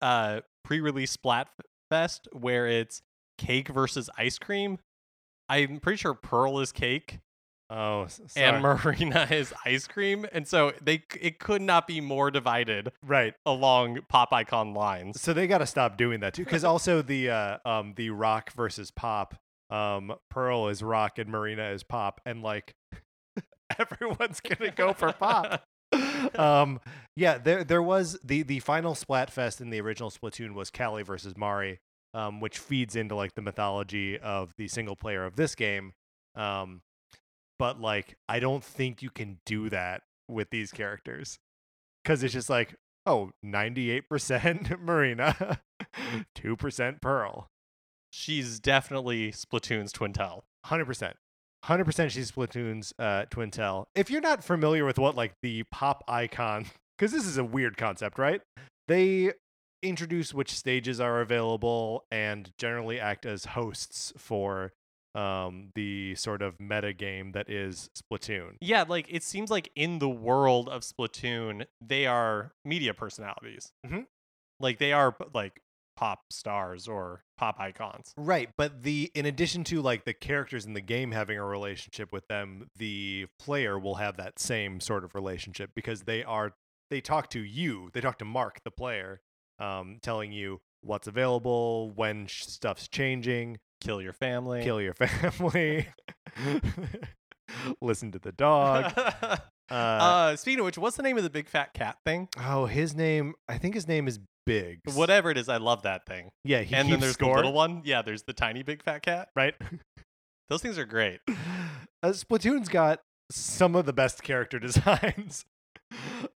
[0.00, 3.02] uh pre-release Splatfest where it's
[3.38, 4.78] cake versus ice cream,
[5.48, 7.18] I'm pretty sure Pearl is cake
[7.70, 8.60] oh, s- and.
[8.62, 13.34] Marina is ice cream, and so they it could not be more divided right.
[13.46, 15.20] along pop icon lines.
[15.20, 18.52] So they got to stop doing that too, because also the uh, um the rock
[18.52, 19.34] versus pop,
[19.70, 22.74] um Pearl is rock and Marina is pop, and like
[23.78, 25.64] everyone's gonna go for pop.
[26.38, 26.78] um
[27.16, 31.36] yeah there there was the the final splatfest in the original splatoon was Callie versus
[31.36, 31.80] Marie
[32.14, 35.92] um which feeds into like the mythology of the single player of this game
[36.36, 36.80] um
[37.60, 41.38] but like I don't think you can do that with these characters
[42.04, 42.74] cuz it's just like
[43.06, 45.60] oh 98% Marina
[46.36, 47.48] 2% Pearl
[48.10, 50.42] She's definitely Splatoon's Twintel.
[50.66, 51.16] Hundred percent.
[51.64, 52.12] Hundred percent.
[52.12, 53.86] She's Splatoon's uh, twin tail.
[53.94, 56.66] If you're not familiar with what like the pop icon,
[56.98, 58.40] because this is a weird concept, right?
[58.88, 59.32] They
[59.82, 64.72] introduce which stages are available and generally act as hosts for
[65.14, 68.56] um, the sort of meta game that is Splatoon.
[68.60, 73.72] Yeah, like it seems like in the world of Splatoon, they are media personalities.
[73.86, 74.06] Mhm.
[74.60, 75.60] Like they are like
[75.96, 78.12] pop stars or pop icons.
[78.16, 82.12] Right, but the in addition to like the characters in the game having a relationship
[82.12, 86.52] with them, the player will have that same sort of relationship because they are
[86.90, 89.20] they talk to you, they talk to Mark the player,
[89.58, 94.62] um, telling you what's available, when sh- stuff's changing, Kill your family.
[94.62, 95.88] kill your family,
[97.80, 98.92] listen to the dog.
[98.96, 99.36] uh,
[99.70, 102.28] Uh, speaking of which, what's the name of the big fat cat thing?
[102.38, 104.94] oh, his name, I think his name is Biggs.
[104.96, 106.30] Whatever it is, I love that thing.
[106.44, 107.82] Yeah, he and then there's score, the little one.
[107.84, 109.28] Yeah, there's the tiny big fat cat.
[109.36, 109.54] right?
[110.48, 111.20] Those things are great.
[112.02, 115.44] Uh, Splatoon's got some of the best character designs.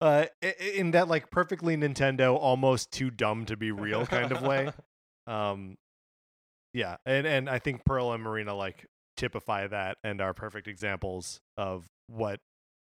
[0.00, 0.26] Uh,
[0.74, 4.70] in that like perfectly Nintendo, almost too dumb to be real kind of way.
[5.26, 5.76] Um,
[6.74, 8.84] yeah, and and I think Pearl and Marina like
[9.16, 12.40] typify that and are perfect examples of what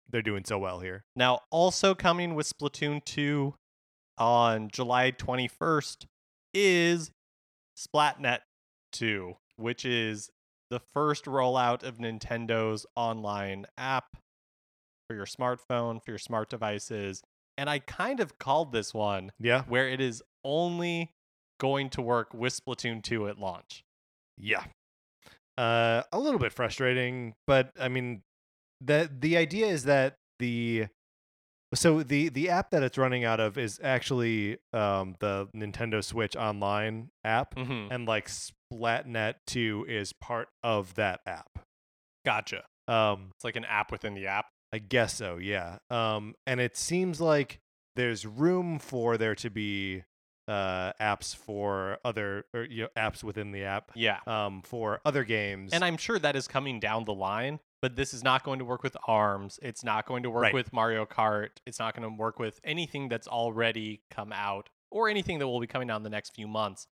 [0.08, 1.04] they're doing so well here.
[1.14, 3.54] Now, also coming with Splatoon 2
[4.16, 6.06] on July 21st
[6.54, 7.10] is
[7.76, 8.40] Splatnet
[8.92, 10.30] 2, which is
[10.70, 14.16] the first rollout of Nintendo's online app
[15.08, 17.22] for your smartphone, for your smart devices.
[17.58, 21.12] And I kind of called this one Yeah, where it is only
[21.60, 23.84] going to work with Splatoon 2 at launch.
[24.36, 24.64] yeah.
[25.58, 28.22] Uh, a little bit frustrating, but I mean,
[28.80, 30.86] the the idea is that the
[31.74, 36.34] so the the app that it's running out of is actually um the Nintendo Switch
[36.34, 37.92] Online app, Mm-hmm.
[37.92, 41.58] and like Splatnet 2 is part of that app.
[42.24, 42.64] Gotcha.
[42.88, 44.46] Um, It's like an app within the app.
[44.72, 45.76] I guess so, yeah.
[45.90, 47.58] Um, and it seems like
[47.96, 50.04] there's room for there to be
[50.50, 54.18] uh apps for other or you know apps within the app Yeah.
[54.26, 55.72] um for other games.
[55.72, 58.64] And I'm sure that is coming down the line, but this is not going to
[58.64, 59.58] work with ARMS.
[59.62, 60.54] It's not going to work Right.
[60.54, 61.50] with Mario Kart.
[61.66, 65.60] It's not going to work with anything that's already come out or anything that will
[65.60, 66.86] be coming out in the next few months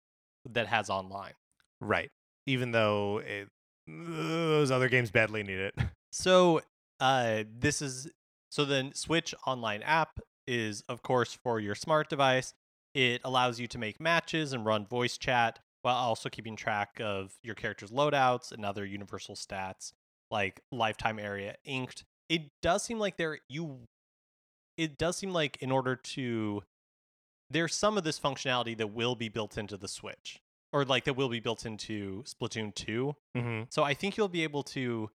[0.48, 1.32] that has online.
[1.80, 2.10] right.
[2.46, 3.48] Even though it
[3.86, 5.74] those other games badly need it.
[6.10, 6.62] So
[7.00, 8.10] uh, this is
[8.50, 12.54] so the Switch online app is of course for your smart device.
[12.94, 17.34] It allows you to make matches and run voice chat while also keeping track of
[17.42, 19.92] your character's loadouts and other universal stats
[20.30, 22.04] like lifetime area inked.
[22.28, 23.80] It does seem like there you
[24.76, 26.62] it does seem like in order to
[27.50, 30.40] there's some of this functionality that will be built into the Switch
[30.72, 33.14] or like that will be built into Splatoon 2.
[33.36, 33.62] Mm-hmm.
[33.70, 35.10] So I think you'll be able to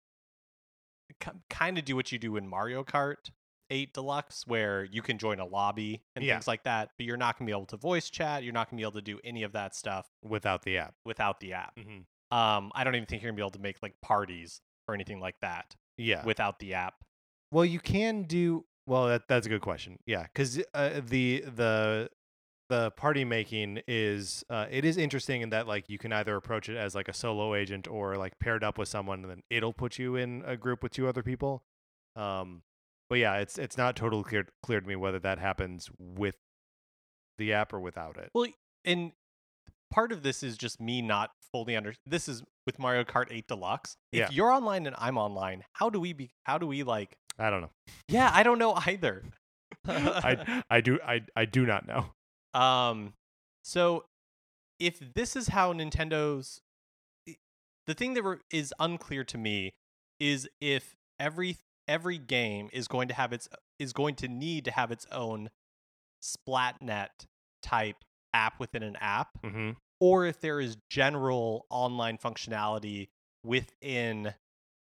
[1.18, 3.30] k- kind of do what you do in Mario Kart
[3.70, 6.34] 8 Deluxe, where you can join a lobby and Yeah.
[6.34, 8.42] things like that, but you're not going to be able to voice chat.
[8.44, 10.94] You're not going to be able to do any of that stuff Without the app.
[11.04, 11.76] without the app.
[11.76, 12.36] Mm-hmm.
[12.36, 14.94] Um, I don't even think you're going to be able to make like parties or
[14.94, 16.24] anything like that Yeah.
[16.24, 16.94] without the app.
[17.52, 18.64] Well, you can do.
[18.86, 19.98] Well, that, that's a good question.
[20.06, 22.10] Yeah, because uh, the the
[22.68, 26.68] the party making is uh, it is interesting in that like you can either approach
[26.68, 29.72] it as like a solo agent or like paired up with someone, and then it'll
[29.72, 31.64] put you in a group with two other people.
[32.16, 32.62] Um,
[33.10, 36.36] but yeah, it's it's not totally clear clear to me whether that happens with
[37.36, 38.30] the app or without it.
[38.34, 38.46] Well,
[38.84, 39.12] and
[39.90, 41.94] part of this is just me not fully under.
[42.06, 43.96] This is with Mario Kart 8 Deluxe.
[44.12, 44.28] If Yeah.
[44.30, 46.30] you're online and I'm online, how do we be?
[46.44, 47.16] How do we like?
[47.38, 47.70] I don't know.
[48.08, 49.24] Yeah, I don't know either.
[49.86, 52.12] I I do I I do not know.
[52.58, 53.14] Um,
[53.64, 54.04] so
[54.78, 56.60] if this is how Nintendo's,
[57.86, 59.72] the thing that re- is unclear to me
[60.18, 61.56] is if every
[61.90, 63.48] every game is going to have its
[63.78, 65.50] is going to need to have its own
[66.22, 67.08] Splatnet
[67.62, 67.96] type
[68.32, 69.70] app within an app, Mm-hmm.
[70.00, 73.08] or if there is general online functionality
[73.44, 74.34] within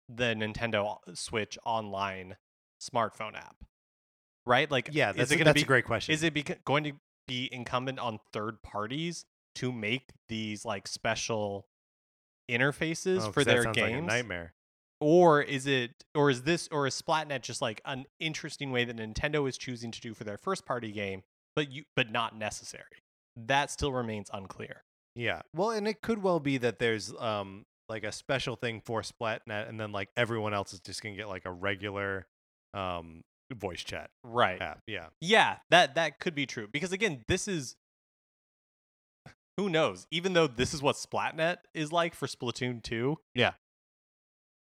[0.09, 2.37] the Nintendo Switch online
[2.81, 3.55] smartphone app.
[4.45, 4.69] Right?
[4.69, 6.13] Like, Yeah, is it gonna that's be a great question.
[6.13, 6.93] is it beca- going to
[7.27, 11.65] be incumbent on third parties to make these like special
[12.49, 14.53] interfaces Oh, for their sounds like a games nightmare.
[15.01, 18.95] Or is it or is this or is splatnet just like an interesting way that
[18.97, 21.23] nintendo is choosing to do for their first party game
[21.55, 22.83] but you but not necessary
[23.35, 24.83] that still remains unclear
[25.15, 25.41] Yeah.
[25.53, 29.69] Well, and it could well be that there's um like a special thing for Splatnet,
[29.69, 32.25] and then like everyone else is just gonna get like a regular
[32.73, 33.21] um
[33.53, 34.79] voice chat right app.
[34.87, 35.07] Yeah.
[35.21, 37.75] yeah that that could be true because again this is
[39.57, 43.51] who knows even though this is what splatnet is like for splatoon 2 Yeah.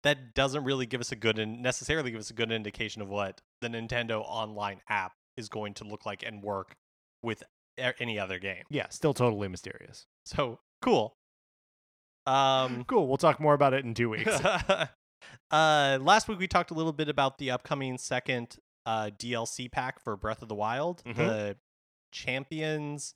[0.03, 3.09] That doesn't really give us a good and necessarily give us a good indication of
[3.09, 6.75] what the nintendo online app is going to look like and work
[7.21, 7.43] with
[7.77, 8.87] any other game Yeah.
[8.89, 10.05] Still totally mysterious.
[10.25, 11.15] so cool
[12.27, 13.07] um Cool.
[13.07, 14.31] We'll talk more about it in two weeks.
[15.51, 19.99] uh, last week we talked a little bit about the upcoming second uh, DLC pack
[19.99, 21.15] for Breath of the Wild, Mhm.
[21.15, 21.57] the
[22.11, 23.15] Champions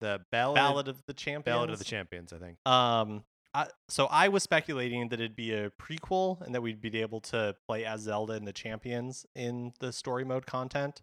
[0.00, 1.44] the ballad, Ballad of the Champions.
[1.44, 2.32] ballad of the champions.
[2.32, 2.58] I think.
[2.66, 3.22] Um,
[3.54, 7.20] I, so I was speculating that it'd be a prequel and that we'd be able
[7.20, 11.02] to play as Zelda and the Champions in the story mode content.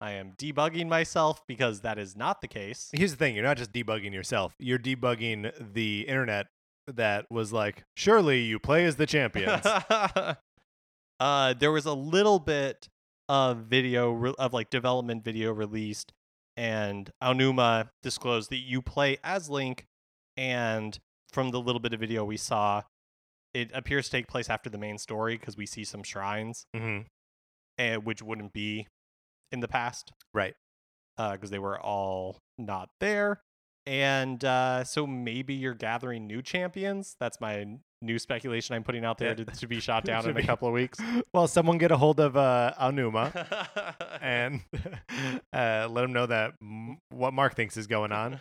[0.00, 2.90] I am debugging myself because that is not the case.
[2.92, 6.48] Here's the thing: you're not just debugging yourself; you're debugging the internet
[6.86, 9.64] that was like, surely you play as the champions.
[11.20, 12.88] uh, there was a little bit
[13.28, 16.12] of video re- of like development video released,
[16.56, 19.86] and Aonuma disclosed that you play as Link,
[20.36, 20.98] and
[21.34, 22.82] from the little bit of video we saw,
[23.52, 27.00] it appears to take place after the main story because we see some shrines, hmm
[27.76, 28.86] and which wouldn't be
[29.50, 30.54] in the past Right.
[31.18, 33.40] because they were all not there.
[33.84, 37.16] And uh, so maybe you're gathering new champions.
[37.18, 37.66] That's my
[38.00, 40.74] new speculation I'm putting out there to, to be shot down in a couple of
[40.74, 40.98] weeks.
[41.34, 43.34] Well, someone get a hold of uh, Aonuma
[44.22, 44.60] and
[45.52, 48.38] uh, let him know that m- what Mark thinks is going on.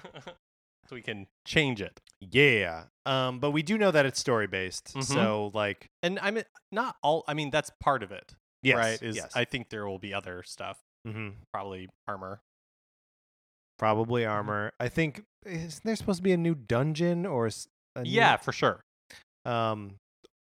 [0.87, 1.99] so we can change it.
[2.31, 2.85] Yeah.
[3.05, 4.93] Um, but we do know that it's story based.
[4.95, 5.03] Mhm.
[5.03, 7.23] So like, And I mean, not all.
[7.27, 9.01] I mean, that's part of it, yes, right?
[9.01, 9.31] Is yes.
[9.35, 12.41] I think there will be other stuff, hmm probably armor.
[13.77, 14.71] Probably armor.
[14.79, 18.81] I think is there supposed to be a new dungeon or new- Yeah, for sure.
[19.45, 19.95] um,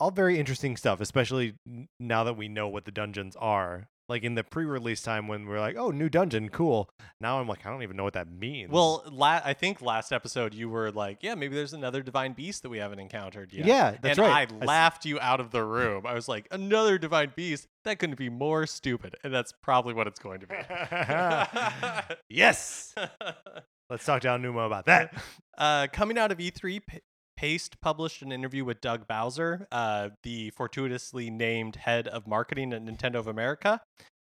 [0.01, 1.55] all very interesting stuff, especially
[2.01, 3.89] now that we know what the dungeons are.
[4.09, 6.89] Like in the pre-release time when we're like, "Oh, new dungeon, cool."
[7.20, 8.70] Now I'm like, I don't even know what that means.
[8.70, 12.62] Well, la- I think last episode you were like, "Yeah, maybe there's another divine beast
[12.62, 14.53] that we haven't encountered yet." yeah, that's and right.
[14.53, 16.07] I s- laughed you out of the room.
[16.07, 17.66] I was like, another divine beast?
[17.85, 19.16] That couldn't be more stupid.
[19.24, 20.55] And that's probably what it's going to be.
[22.28, 22.95] yes.
[23.91, 25.14] Let's talk to Aonuma about that.
[25.59, 27.01] uh, coming out of E3, P-
[27.37, 32.84] Paste published an interview with Doug Bowser, uh, the fortuitously named head of marketing at
[32.84, 33.82] Nintendo of America.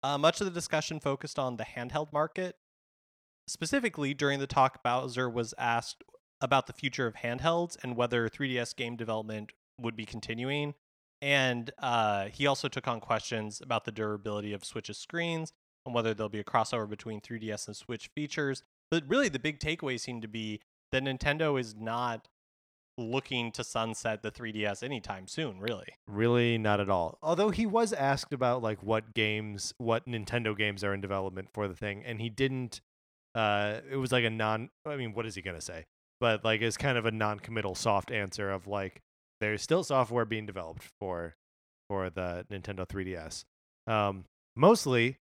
[0.02, 2.56] Uh, much of the discussion focused on the handheld market.
[3.48, 6.04] Specifically, during the talk, Bowser was asked
[6.42, 10.74] about the future of handhelds and whether 3DS game development would be continuing.
[11.22, 15.52] And uh, he also took on questions about the durability of Switch's screens
[15.86, 18.64] and whether there'll be a crossover between 3DS and Switch features.
[18.92, 22.28] But really, the big takeaway seemed to be that Nintendo is not
[22.98, 25.88] looking to sunset the 3DS anytime soon, really.
[26.08, 27.18] Really, not at all.
[27.22, 31.68] Although he was asked about like what games, what Nintendo games are in development for
[31.68, 32.82] the thing, and he didn't.
[33.36, 34.70] Uh, it was like a non.
[34.86, 35.86] I mean, what is he gonna say?
[36.20, 39.02] But like, it's kind of a non-committal, soft answer of like,
[39.40, 41.36] there's still software being developed for
[41.90, 43.44] for the Nintendo 3DS.
[43.92, 44.26] Um,
[44.56, 45.18] mostly,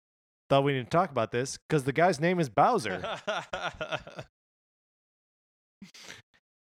[0.49, 3.03] thought we need to talk about this because the guy's name is Bowser.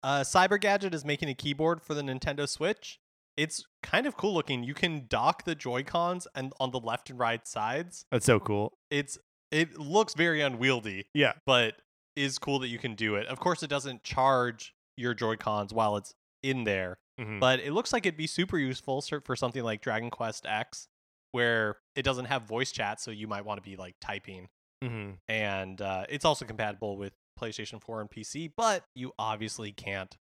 [0.04, 3.00] uh, Cyber Gadget is making a keyboard for the Nintendo Switch.
[3.36, 4.62] It's kind of cool looking.
[4.62, 8.04] You can dock the Joy Cons and on the left and right sides.
[8.12, 8.74] That's so cool.
[8.90, 9.18] It's
[9.50, 11.32] it looks very unwieldy, Yeah.
[11.46, 11.76] but
[12.16, 13.26] is cool that you can do it.
[13.26, 17.40] Of course, it doesn't charge your Joy Cons while it's in there, Mhm.
[17.40, 20.86] but it looks like it'd be super useful for something like Dragon Quest X,
[21.32, 24.48] where it doesn't have voice chat, so you might want to be like typing.
[24.82, 25.18] Mhm.
[25.28, 30.16] And uh, it's also compatible with PlayStation 4 and PC, but you obviously can't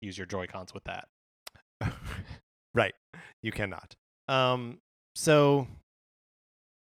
[0.00, 1.08] use your Joy Cons with that.
[2.74, 2.94] right.
[3.42, 3.94] You cannot.
[4.28, 4.78] Um.
[5.14, 5.66] So,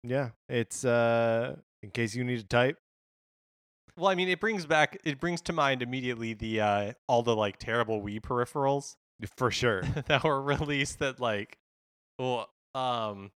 [0.03, 2.77] yeah, it's uh in case you need to type.
[3.97, 7.35] Well, I mean, it brings back it brings to mind immediately the uh, all the
[7.35, 8.95] like terrible Wii peripherals
[9.35, 9.83] For sure.
[10.07, 11.57] that were released that like,
[12.17, 13.31] well, um,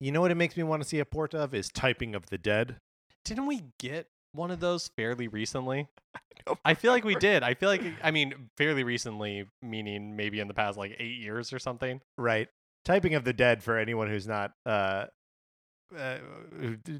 [0.00, 2.26] you know what it makes me want to see a port of is Typing of
[2.26, 2.76] the Dead.
[3.24, 5.88] didn't we get one of those fairly recently?
[6.64, 7.42] I feel like we did.
[7.42, 11.52] I feel like I mean fairly recently, meaning maybe in the past like eight years
[11.52, 12.00] or something.
[12.18, 12.48] Right.
[12.84, 15.06] Typing of the Dead for anyone who's not uh,
[15.96, 16.18] uh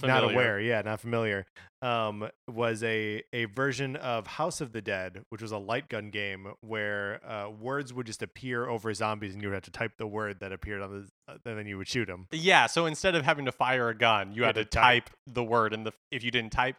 [0.03, 1.47] not aware, yeah, not familiar.
[1.81, 6.11] Um was a a version of House of the Dead, which was a light gun
[6.11, 9.93] game where uh words would just appear over zombies and you would have to type
[9.97, 12.27] the word that appeared on the uh, and then you would shoot them.
[12.33, 15.73] Yeah, so instead of having to fire a gun, you had to type the word,
[15.73, 16.77] and the if you didn't type,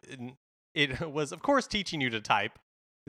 [0.78, 2.58] it was of course teaching you to type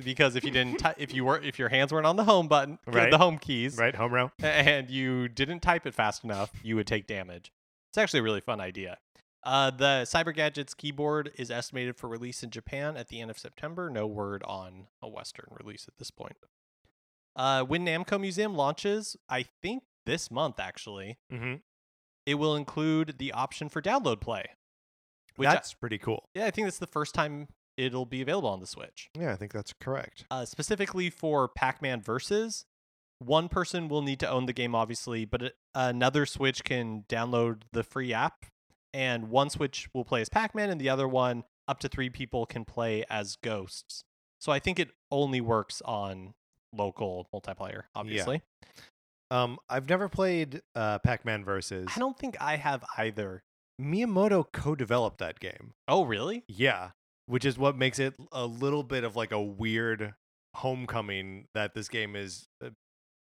[0.03, 2.47] because if you didn't type, if you were if your hands weren't on the home
[2.47, 3.11] button, Right.
[3.11, 4.31] the home keys, Right, home row?
[4.41, 7.51] and you didn't type it fast enough, you would take damage.
[7.91, 8.97] It's actually a really fun idea.
[9.43, 13.39] Uh, the Cyber Gadgets keyboard is estimated for release in Japan at the end of
[13.39, 13.89] September.
[13.89, 16.35] No word on a Western release at this point.
[17.35, 21.55] Uh, when Namco Museum launches, I think this month actually, Mm-hmm.
[22.25, 24.45] it will include the option for download play.
[25.37, 26.27] Which I- That's pretty cool.
[26.35, 27.47] yeah, I think that's the first time
[27.79, 29.09] it'll be available on the Switch.
[29.17, 30.25] Yeah, I think that's correct.
[30.29, 32.65] Uh, specifically for Pac-Man Versus,
[33.19, 37.83] one person will need to own the game, obviously, but another Switch can download the
[37.83, 38.45] free app,
[38.93, 42.45] and one Switch will play as Pac-Man, and the other one, up to three people,
[42.45, 44.03] can play as ghosts.
[44.41, 46.33] So I think it only works on
[46.73, 48.41] local multiplayer, obviously.
[49.31, 49.43] Yeah.
[49.43, 51.87] Um, I've never played uh, Pac-Man Versus.
[51.95, 53.43] I don't think I have either.
[53.79, 55.73] Miyamoto co-developed that game.
[55.87, 56.43] Oh, really?
[56.47, 56.89] Yeah,
[57.29, 60.13] which is what makes it a little bit of like a weird
[60.55, 62.69] homecoming that this game is uh,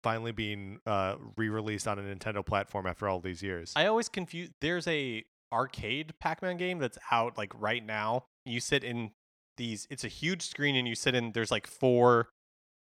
[0.02, 3.72] finally being uh, re-released on a Nintendo platform after all these years.
[3.76, 4.50] I always confuse.
[4.60, 8.24] There's a arcade Pac-Man game that's out like right now.
[8.44, 9.12] You sit in
[9.56, 9.86] these.
[9.90, 11.32] It's a huge screen, and you sit in.
[11.32, 12.28] There's like four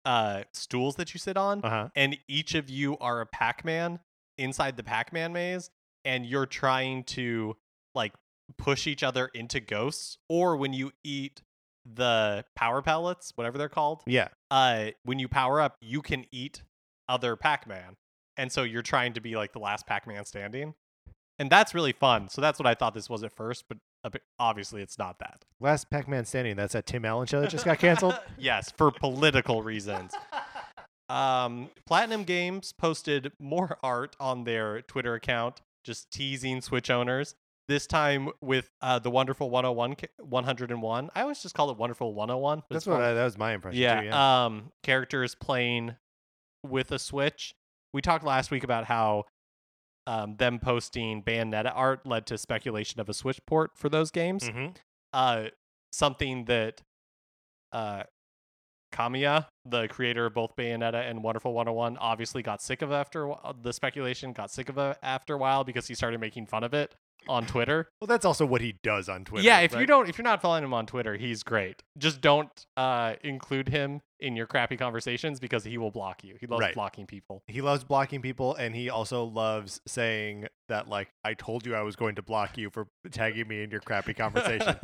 [0.06, 1.88] uh stools that you sit on, Uh huh.
[1.96, 4.00] and each of you are a Pac-Man
[4.38, 5.70] inside the Pac-Man maze,
[6.06, 7.58] and you're trying to
[7.96, 8.14] like
[8.58, 10.18] push each other into ghosts.
[10.28, 11.42] Or when you eat
[11.86, 14.28] the power pellets, whatever they're called, Yeah.
[14.52, 16.64] uh, when you power up, you can eat
[17.08, 17.96] other Pac-Man,
[18.38, 20.76] and so you're trying to be like the last Pac-Man standing,
[21.40, 22.30] and that's really fun.
[22.30, 23.78] So that's what I thought this was at first, but
[24.38, 25.44] obviously it's not that.
[25.60, 26.56] Last Pac-Man standing.
[26.56, 28.20] That's that Tim Allen show that just got canceled.
[28.38, 30.14] yes, for political reasons.
[31.10, 37.34] Um, Platinum Games posted more art on their Twitter account, just teasing Switch owners.
[37.70, 41.10] This time with uh, the wonderful 101, 101.
[41.16, 42.64] I always just call it wonderful 101.
[42.70, 43.80] That's what I, that was my impression.
[43.80, 44.46] yeah, Too, yeah.
[44.46, 45.96] um characters playing
[46.64, 47.54] with a switch
[47.94, 49.24] we talked last week about how
[50.08, 54.50] um, them posting bayonetta art led to speculation of a switch port for those games
[54.50, 54.76] Mhm.
[55.14, 55.44] uh
[55.94, 56.82] something that
[57.72, 58.04] uh
[58.92, 63.72] Kamiya, the creator of both Bayonetta and Wonderful 101, obviously got sick of after the
[63.74, 66.96] speculation, got sick of it after a while because he started making fun of it
[67.28, 67.90] on Twitter.
[68.00, 69.46] Well, that's also what he does on Twitter.
[69.46, 71.84] Yeah, if you don't, if you're not following him on Twitter, he's great.
[71.98, 76.36] Just don't uh, include him in your crappy conversations because he will block you.
[76.40, 76.74] He loves Right.
[76.74, 77.44] blocking people.
[77.48, 81.82] he loves blocking people, and he also loves saying that, like, I told you I
[81.82, 84.78] was going to block you for tagging me in your crappy conversations.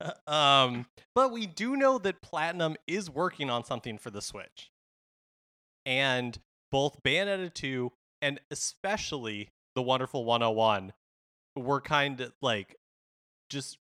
[0.26, 4.70] um, but we do know that Platinum is working on something for the Switch,
[5.84, 6.38] and
[6.70, 10.92] both Bayonetta 2 and especially the wonderful 101
[11.56, 12.76] were kind of like
[13.50, 13.78] just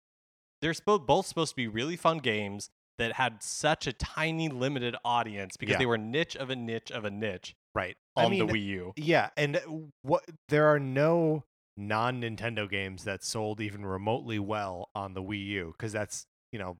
[0.61, 4.95] they're spo- both supposed to be really fun games that had such a tiny limited
[5.03, 5.79] audience because Yeah.
[5.79, 7.97] they were niche of a niche of a niche Right.
[8.15, 8.93] on I mean, the Wii U.
[8.95, 9.59] Yeah, and
[10.01, 11.43] what there are no
[11.77, 16.59] non Nintendo games that sold even remotely well on the Wii U because that's you
[16.59, 16.77] know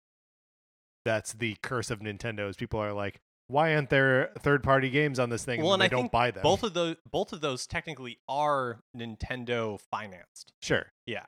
[1.04, 5.20] that's the curse of Nintendo is people are like, why aren't there third party games
[5.20, 5.62] on this thing?
[5.62, 6.44] Well, and and they I don't buy them.
[6.44, 10.54] Both of those both of those technically are Nintendo financed.
[10.62, 11.26] sure, Yeah.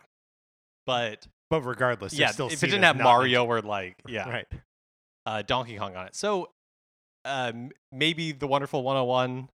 [0.85, 4.47] But but regardless, yeah, still if it didn't have Mario or like yeah, right?
[5.25, 6.15] uh, Donkey Kong on it.
[6.15, 6.49] So
[7.25, 9.49] um, maybe the Wonderful 101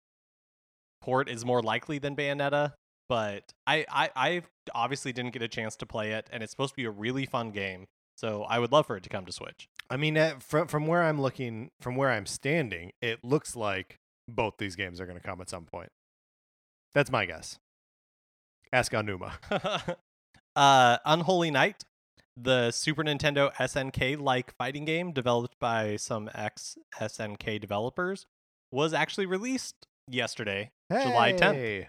[1.02, 2.74] port is more likely than Bayonetta,
[3.10, 4.42] but I, I I
[4.74, 7.26] obviously didn't get a chance to play it, and it's supposed to be a really
[7.26, 7.88] fun game.
[8.18, 9.68] So I would love for it to come to Switch.
[9.90, 13.98] I mean, uh, from from where I'm looking, from where I'm standing, it looks like
[14.28, 15.90] both these games are going to come at some point.
[16.94, 17.58] That's my guess.
[18.72, 19.34] Ask Aonuma.
[20.56, 21.84] uh, Unholy Night,
[22.38, 28.26] the Super Nintendo SNK like fighting game developed by some ex SNK developers,
[28.72, 31.88] was actually released yesterday, July 10th.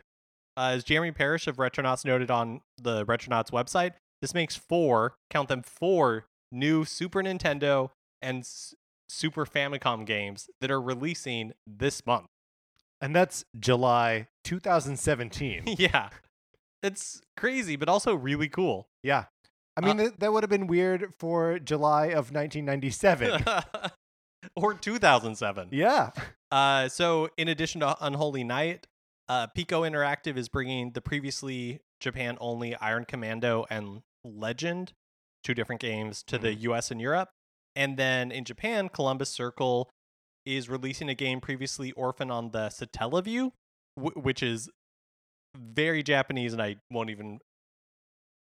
[0.57, 3.93] Uh, as Jeremy Parrish of Retronauts noted on the Retronauts website,
[4.23, 7.91] this makes four, count them four, new Super Nintendo
[8.23, 8.75] and S-
[9.09, 12.27] Super Famicom games that are releasing this month.
[13.01, 15.65] And that's July 2017.
[15.79, 16.11] yeah.
[16.83, 18.89] It's crazy, but also really cool.
[19.03, 19.25] yeah.
[19.77, 23.43] I mean, th- that would have been weird for July of 1997.
[24.57, 25.69] or 2007.
[25.73, 26.11] yeah.
[26.53, 28.87] Uh, so, in addition to Unholy Night,
[29.29, 34.93] uh, Piko Interactive is bringing the previously Japan only Iron Commando and Legend,
[35.43, 37.31] two different games, to the US and Europe.
[37.77, 39.91] And then in Japan, Columbus Circle
[40.47, 43.51] is releasing a game previously orphaned on the Satellaview,
[43.97, 44.69] w- which is
[45.57, 47.39] very Japanese, and I won't even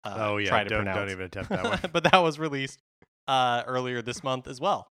[0.03, 0.49] uh, oh, yeah.
[0.49, 0.97] try to don't, pronounce.
[0.97, 1.79] don't even attempt that one.
[1.93, 2.79] but that was released
[3.27, 4.87] uh, earlier this month as well.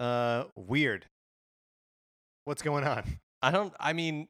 [0.00, 1.06] uh, weird.
[2.44, 3.04] What's going on?
[3.40, 3.72] I don't.
[3.80, 4.28] I mean,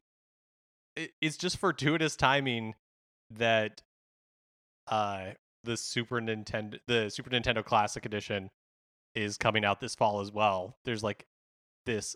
[1.21, 2.75] it's just fortuitous timing
[3.31, 3.81] that
[4.87, 5.31] uh
[5.63, 8.49] the Super Nintendo, the Super Nintendo Classic Edition,
[9.15, 10.77] is coming out this fall as well.
[10.85, 11.25] There's like
[11.85, 12.15] this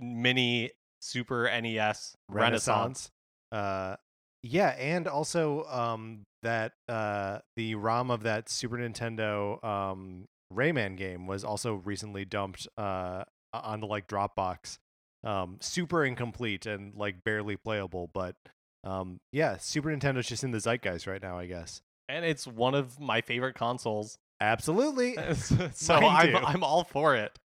[0.00, 0.70] mini
[1.00, 3.10] Super NES Renaissance.
[3.52, 3.96] Uh,
[4.42, 11.26] yeah, and also um, that uh, the ROM of that Super Nintendo um, Rayman game
[11.26, 14.78] was also recently dumped uh, onto like Dropbox.
[15.26, 18.36] Um, super incomplete and like barely playable, but
[18.84, 21.82] um, yeah, Super Nintendo's just in the zeitgeist right now, I guess.
[22.08, 24.18] and it's one of my favorite consoles.
[24.40, 25.16] Absolutely.
[25.72, 26.36] so I'm.
[26.36, 27.38] I'm all for it.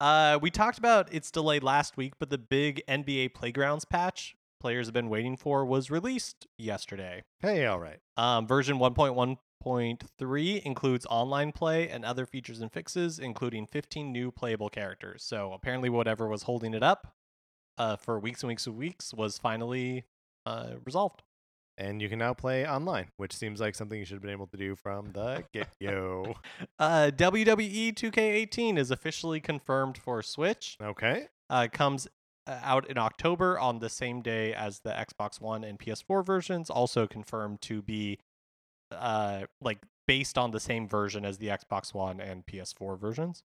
[0.00, 4.86] Uh, we talked about its delay last week, but the big NBA Playgrounds patch players
[4.86, 7.22] have been waiting for was released yesterday.
[7.40, 7.98] Hey, all right.
[8.16, 8.78] Um, version
[9.64, 15.22] 1.1.3 includes online play and other features and fixes, including 15 new playable characters.
[15.24, 17.14] So apparently, whatever was holding it up
[17.78, 20.04] uh, for weeks and weeks and weeks was finally
[20.44, 21.22] uh, resolved.
[21.78, 24.46] And you can now play online, which seems like something you should have been able
[24.46, 26.36] to do from the get go.
[26.78, 30.76] Uh, WWE 2K18 is officially confirmed for Switch.
[30.82, 31.28] okay.
[31.48, 32.08] Uh, comes
[32.46, 36.70] uh, out in October on the same day as the Xbox One and PS4 versions,
[36.70, 38.18] also confirmed to be
[38.92, 43.42] uh, like based on the same version as the Xbox One and PS4 versions.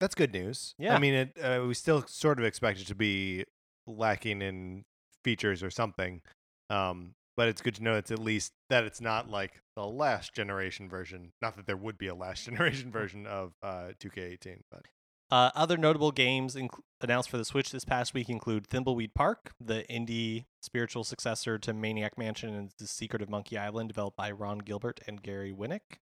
[0.00, 0.74] That's good news.
[0.78, 0.94] Yeah.
[0.94, 3.44] I mean, it, uh, we still sort of expect it to be
[3.86, 4.84] lacking in
[5.24, 6.22] features or something.
[6.70, 10.34] Um, but it's good to know it's at least that it's not like the last
[10.34, 11.32] generation version.
[11.40, 14.82] Not that there would be a last generation version of uh, 2K18, but
[15.30, 19.52] Uh, other notable games inc- announced for the Switch this past week include Thimbleweed Park,
[19.60, 24.30] the indie spiritual successor to Maniac Mansion and The Secret of Monkey Island, developed by
[24.30, 25.98] Ron Gilbert and Gary Winnick.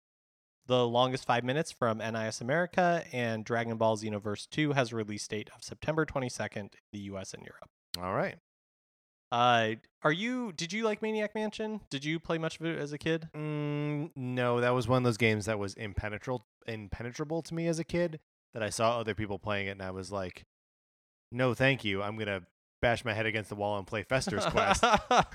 [0.68, 5.28] The Longest Five Minutes from NIS America and Dragon Ball Xenoverse 2 has a release
[5.28, 7.70] date of September 22nd in the US and Europe.
[8.04, 8.38] all right.
[9.32, 10.52] Uh, are you?
[10.54, 11.82] Did you like Maniac Mansion?
[11.90, 13.28] Did you play much of it as a kid?
[13.36, 17.80] Mm, no, that was one of those games that was impenetrable, impenetrable to me as
[17.80, 18.20] a kid.
[18.56, 20.42] That I saw other people playing it, and I was like,
[21.32, 22.02] "No, thank you.
[22.02, 22.42] I'm gonna
[22.82, 24.84] bash my head against the wall and play Fester's Quest."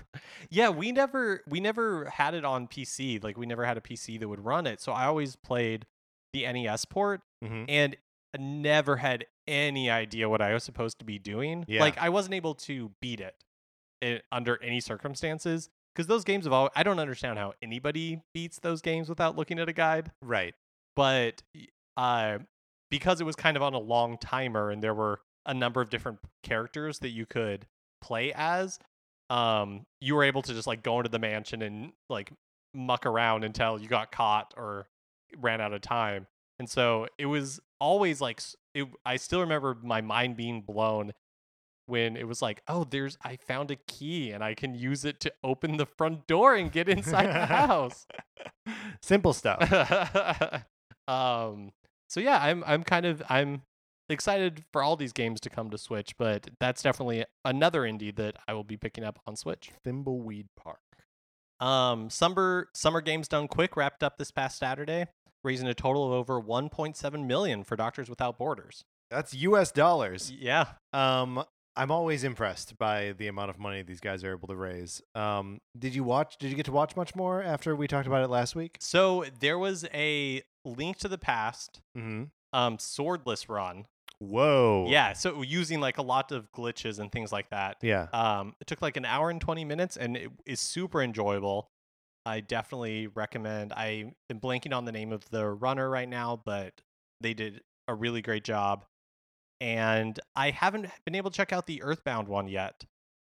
[0.50, 3.22] yeah, we never we never had it on PC.
[3.22, 4.80] Like we never had a PC that would run it.
[4.80, 5.86] So I always played
[6.32, 7.96] the NES port hmm and
[8.38, 11.64] never had any idea what I was supposed to be doing.
[11.66, 11.80] Yeah.
[11.80, 13.34] Like I wasn't able to beat it
[14.04, 18.60] i- under any circumstances because those games have all I don't understand how anybody beats
[18.60, 20.12] those games without looking at a guide.
[20.22, 20.54] Right.
[20.94, 21.42] But
[21.96, 22.38] uh
[22.90, 25.90] because it was kind of on a long timer and there were a number of
[25.90, 27.66] different characters that you could
[28.02, 28.78] play as,
[29.30, 32.32] um, you were able to just like go into the mansion and like
[32.74, 34.86] muck around until you got caught or
[35.38, 36.26] ran out of time.
[36.58, 38.42] And so it was always like
[38.74, 41.12] it, I still remember my mind being blown
[41.86, 45.20] when it was like, oh, there's I found a key and I can use it
[45.20, 48.06] to open the front door and get inside the house.
[49.02, 49.62] Simple stuff.
[51.08, 51.72] um
[52.10, 53.62] so yeah, I'm I'm kind of I'm
[54.08, 58.36] excited for all these games to come to Switch, but that's definitely another indie that
[58.48, 59.70] I will be picking up on Switch.
[59.86, 60.80] Thimbleweed Park.
[61.60, 65.06] Um Summer Summer Games Done Quick wrapped up this past Saturday,
[65.44, 68.84] raising a total of over 1.7 million for Doctors Without Borders.
[69.10, 69.72] That's U.S.
[69.72, 70.32] dollars.
[70.36, 70.66] Yeah.
[70.92, 71.44] Um,
[71.76, 75.00] I'm always impressed by the amount of money these guys are able to raise.
[75.14, 76.36] Um, did you watch?
[76.38, 78.76] Did you get to watch much more after we talked about it last week?
[78.80, 82.24] So there was a Link to the Past Mm-hmm.
[82.52, 83.86] um swordless run.
[84.18, 84.86] Whoa.
[84.88, 87.78] Yeah, so using like a lot of glitches and things like that.
[87.80, 88.08] Yeah.
[88.12, 91.70] Um, it took like an hour and 20 minutes and it is super enjoyable.
[92.26, 93.72] I definitely recommend.
[93.72, 96.74] I am blanking on the name of the runner right now, but
[97.22, 98.84] they did a really great job.
[99.58, 102.84] And I haven't been able to check out the Earthbound one yet.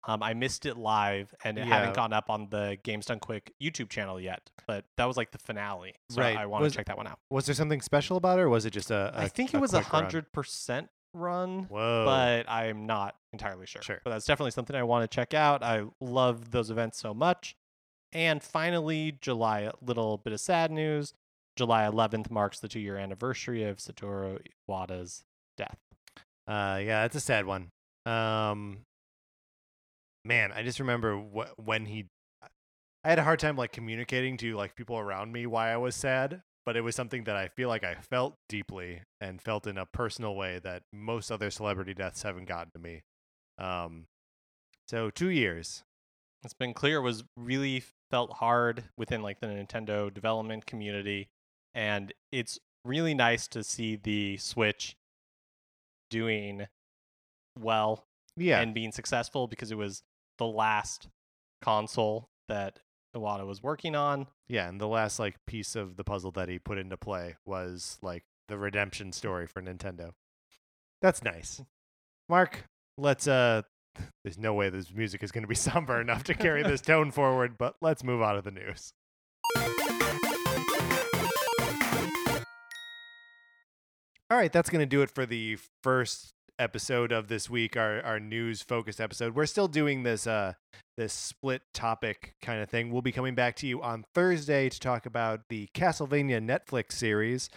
[0.07, 1.75] Um, I missed it live and it Yeah.
[1.79, 4.49] haven't gone up on the Games Done Quick YouTube channel yet.
[4.65, 6.37] But that was like the finale, so Right.
[6.37, 7.19] I want to check that one out.
[7.29, 9.11] Was there something special about it, or was it just a?
[9.13, 12.05] I a- think it was a hundred percent run Whoa.
[12.05, 13.81] but I'm not entirely sure.
[13.81, 13.99] Sure.
[14.03, 15.63] But that's definitely something I want to check out.
[15.63, 17.55] I love those events so much.
[18.13, 21.13] And finally, July, a little bit of sad news.
[21.57, 24.39] July 11th marks the two year anniversary of Satoru
[24.69, 25.23] Iwata's
[25.57, 25.77] death.
[26.47, 27.71] Uh, yeah, it's a sad one.
[28.05, 28.81] Um,
[30.27, 32.07] man, I just remember wh- when he.
[33.03, 35.95] I had a hard time like communicating to like people around me why I was
[35.95, 39.77] sad, but it was something that I feel like I felt deeply and felt in
[39.77, 43.03] a personal way that most other celebrity deaths haven't gotten to me.
[43.57, 44.05] Um,
[44.87, 45.83] so two years.
[46.43, 51.29] It's been clear it was really felt hard within like the Nintendo development community.
[51.73, 54.95] And it's really nice to see the Switch
[56.09, 56.67] doing
[57.59, 58.05] well
[58.35, 60.03] Yeah, and being successful because it was
[60.37, 61.09] the last
[61.61, 62.79] console that
[63.15, 64.27] Iwata was working on.
[64.47, 67.97] yeah, and the last like piece of the puzzle that he put into play was
[68.01, 70.11] like the redemption story for Nintendo.
[71.01, 71.61] That's nice.
[72.29, 72.65] Mark,
[72.97, 73.63] let's uh
[74.23, 77.11] there's no way this music is going to be somber enough to carry this tone
[77.11, 78.93] forward, but let's move on to the news.
[84.29, 88.01] All right, that's going to do it for the first episode of this week, our
[88.01, 89.35] our news focused episode.
[89.35, 90.53] We're still doing this uh
[90.97, 92.91] this split topic kind of thing.
[92.91, 97.49] We'll be coming back to you on Thursday to talk about the Castlevania Netflix series.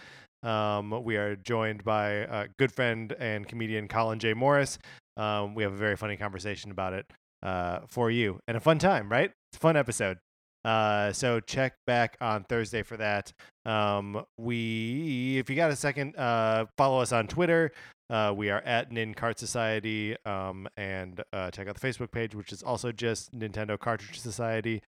[0.43, 4.33] Um, we are joined by a good friend and comedian Colin J.
[4.33, 4.79] Morris.
[5.17, 7.05] Um, we have a very funny conversation about it
[7.43, 9.31] uh, for you and a fun time, right?
[9.51, 10.17] It's a fun episode.
[10.63, 13.33] Uh, so check back on Thursday for that.
[13.65, 17.71] Um, we, if you got a second, uh, follow us on Twitter.
[18.11, 22.35] Uh, we are at Nin Cart Society, um, and uh, check out the Facebook page,
[22.35, 24.81] which is also just Nintendo Cartridge Society.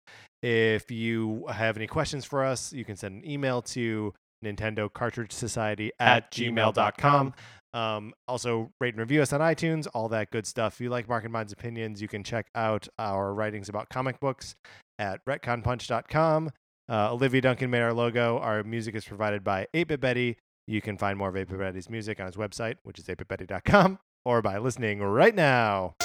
[0.42, 5.32] If you have any questions for us, you can send an email to Nintendo Cartridge
[5.32, 7.36] Society at, At gmail.com.
[7.74, 10.74] Um, also, rate and review us on iTunes, all that good stuff.
[10.74, 14.20] If you like Mark and Mind's opinions, you can check out our writings about comic
[14.20, 14.56] books
[14.98, 16.50] at retconpunch.com.
[16.90, 18.40] Uh, Olivia Duncan made our logo.
[18.40, 20.38] Our music is provided by 8-Bit Betty.
[20.68, 24.42] You can find more of 8-Bit Betty's music on his website, which is 8bitbetty.com, or
[24.42, 25.96] by listening right now.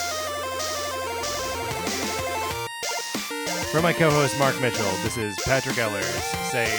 [3.71, 6.03] For my co-host Mark Mitchell, this is Patrick Ehlers
[6.51, 6.71] saying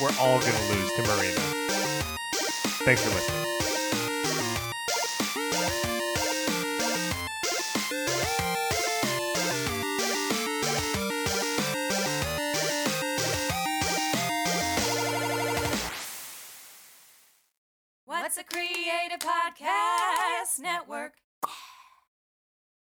[0.00, 1.40] we're all going to lose to Marina.
[2.84, 3.49] Thanks for listening.
[18.30, 21.14] That's a Creative Podcast Network.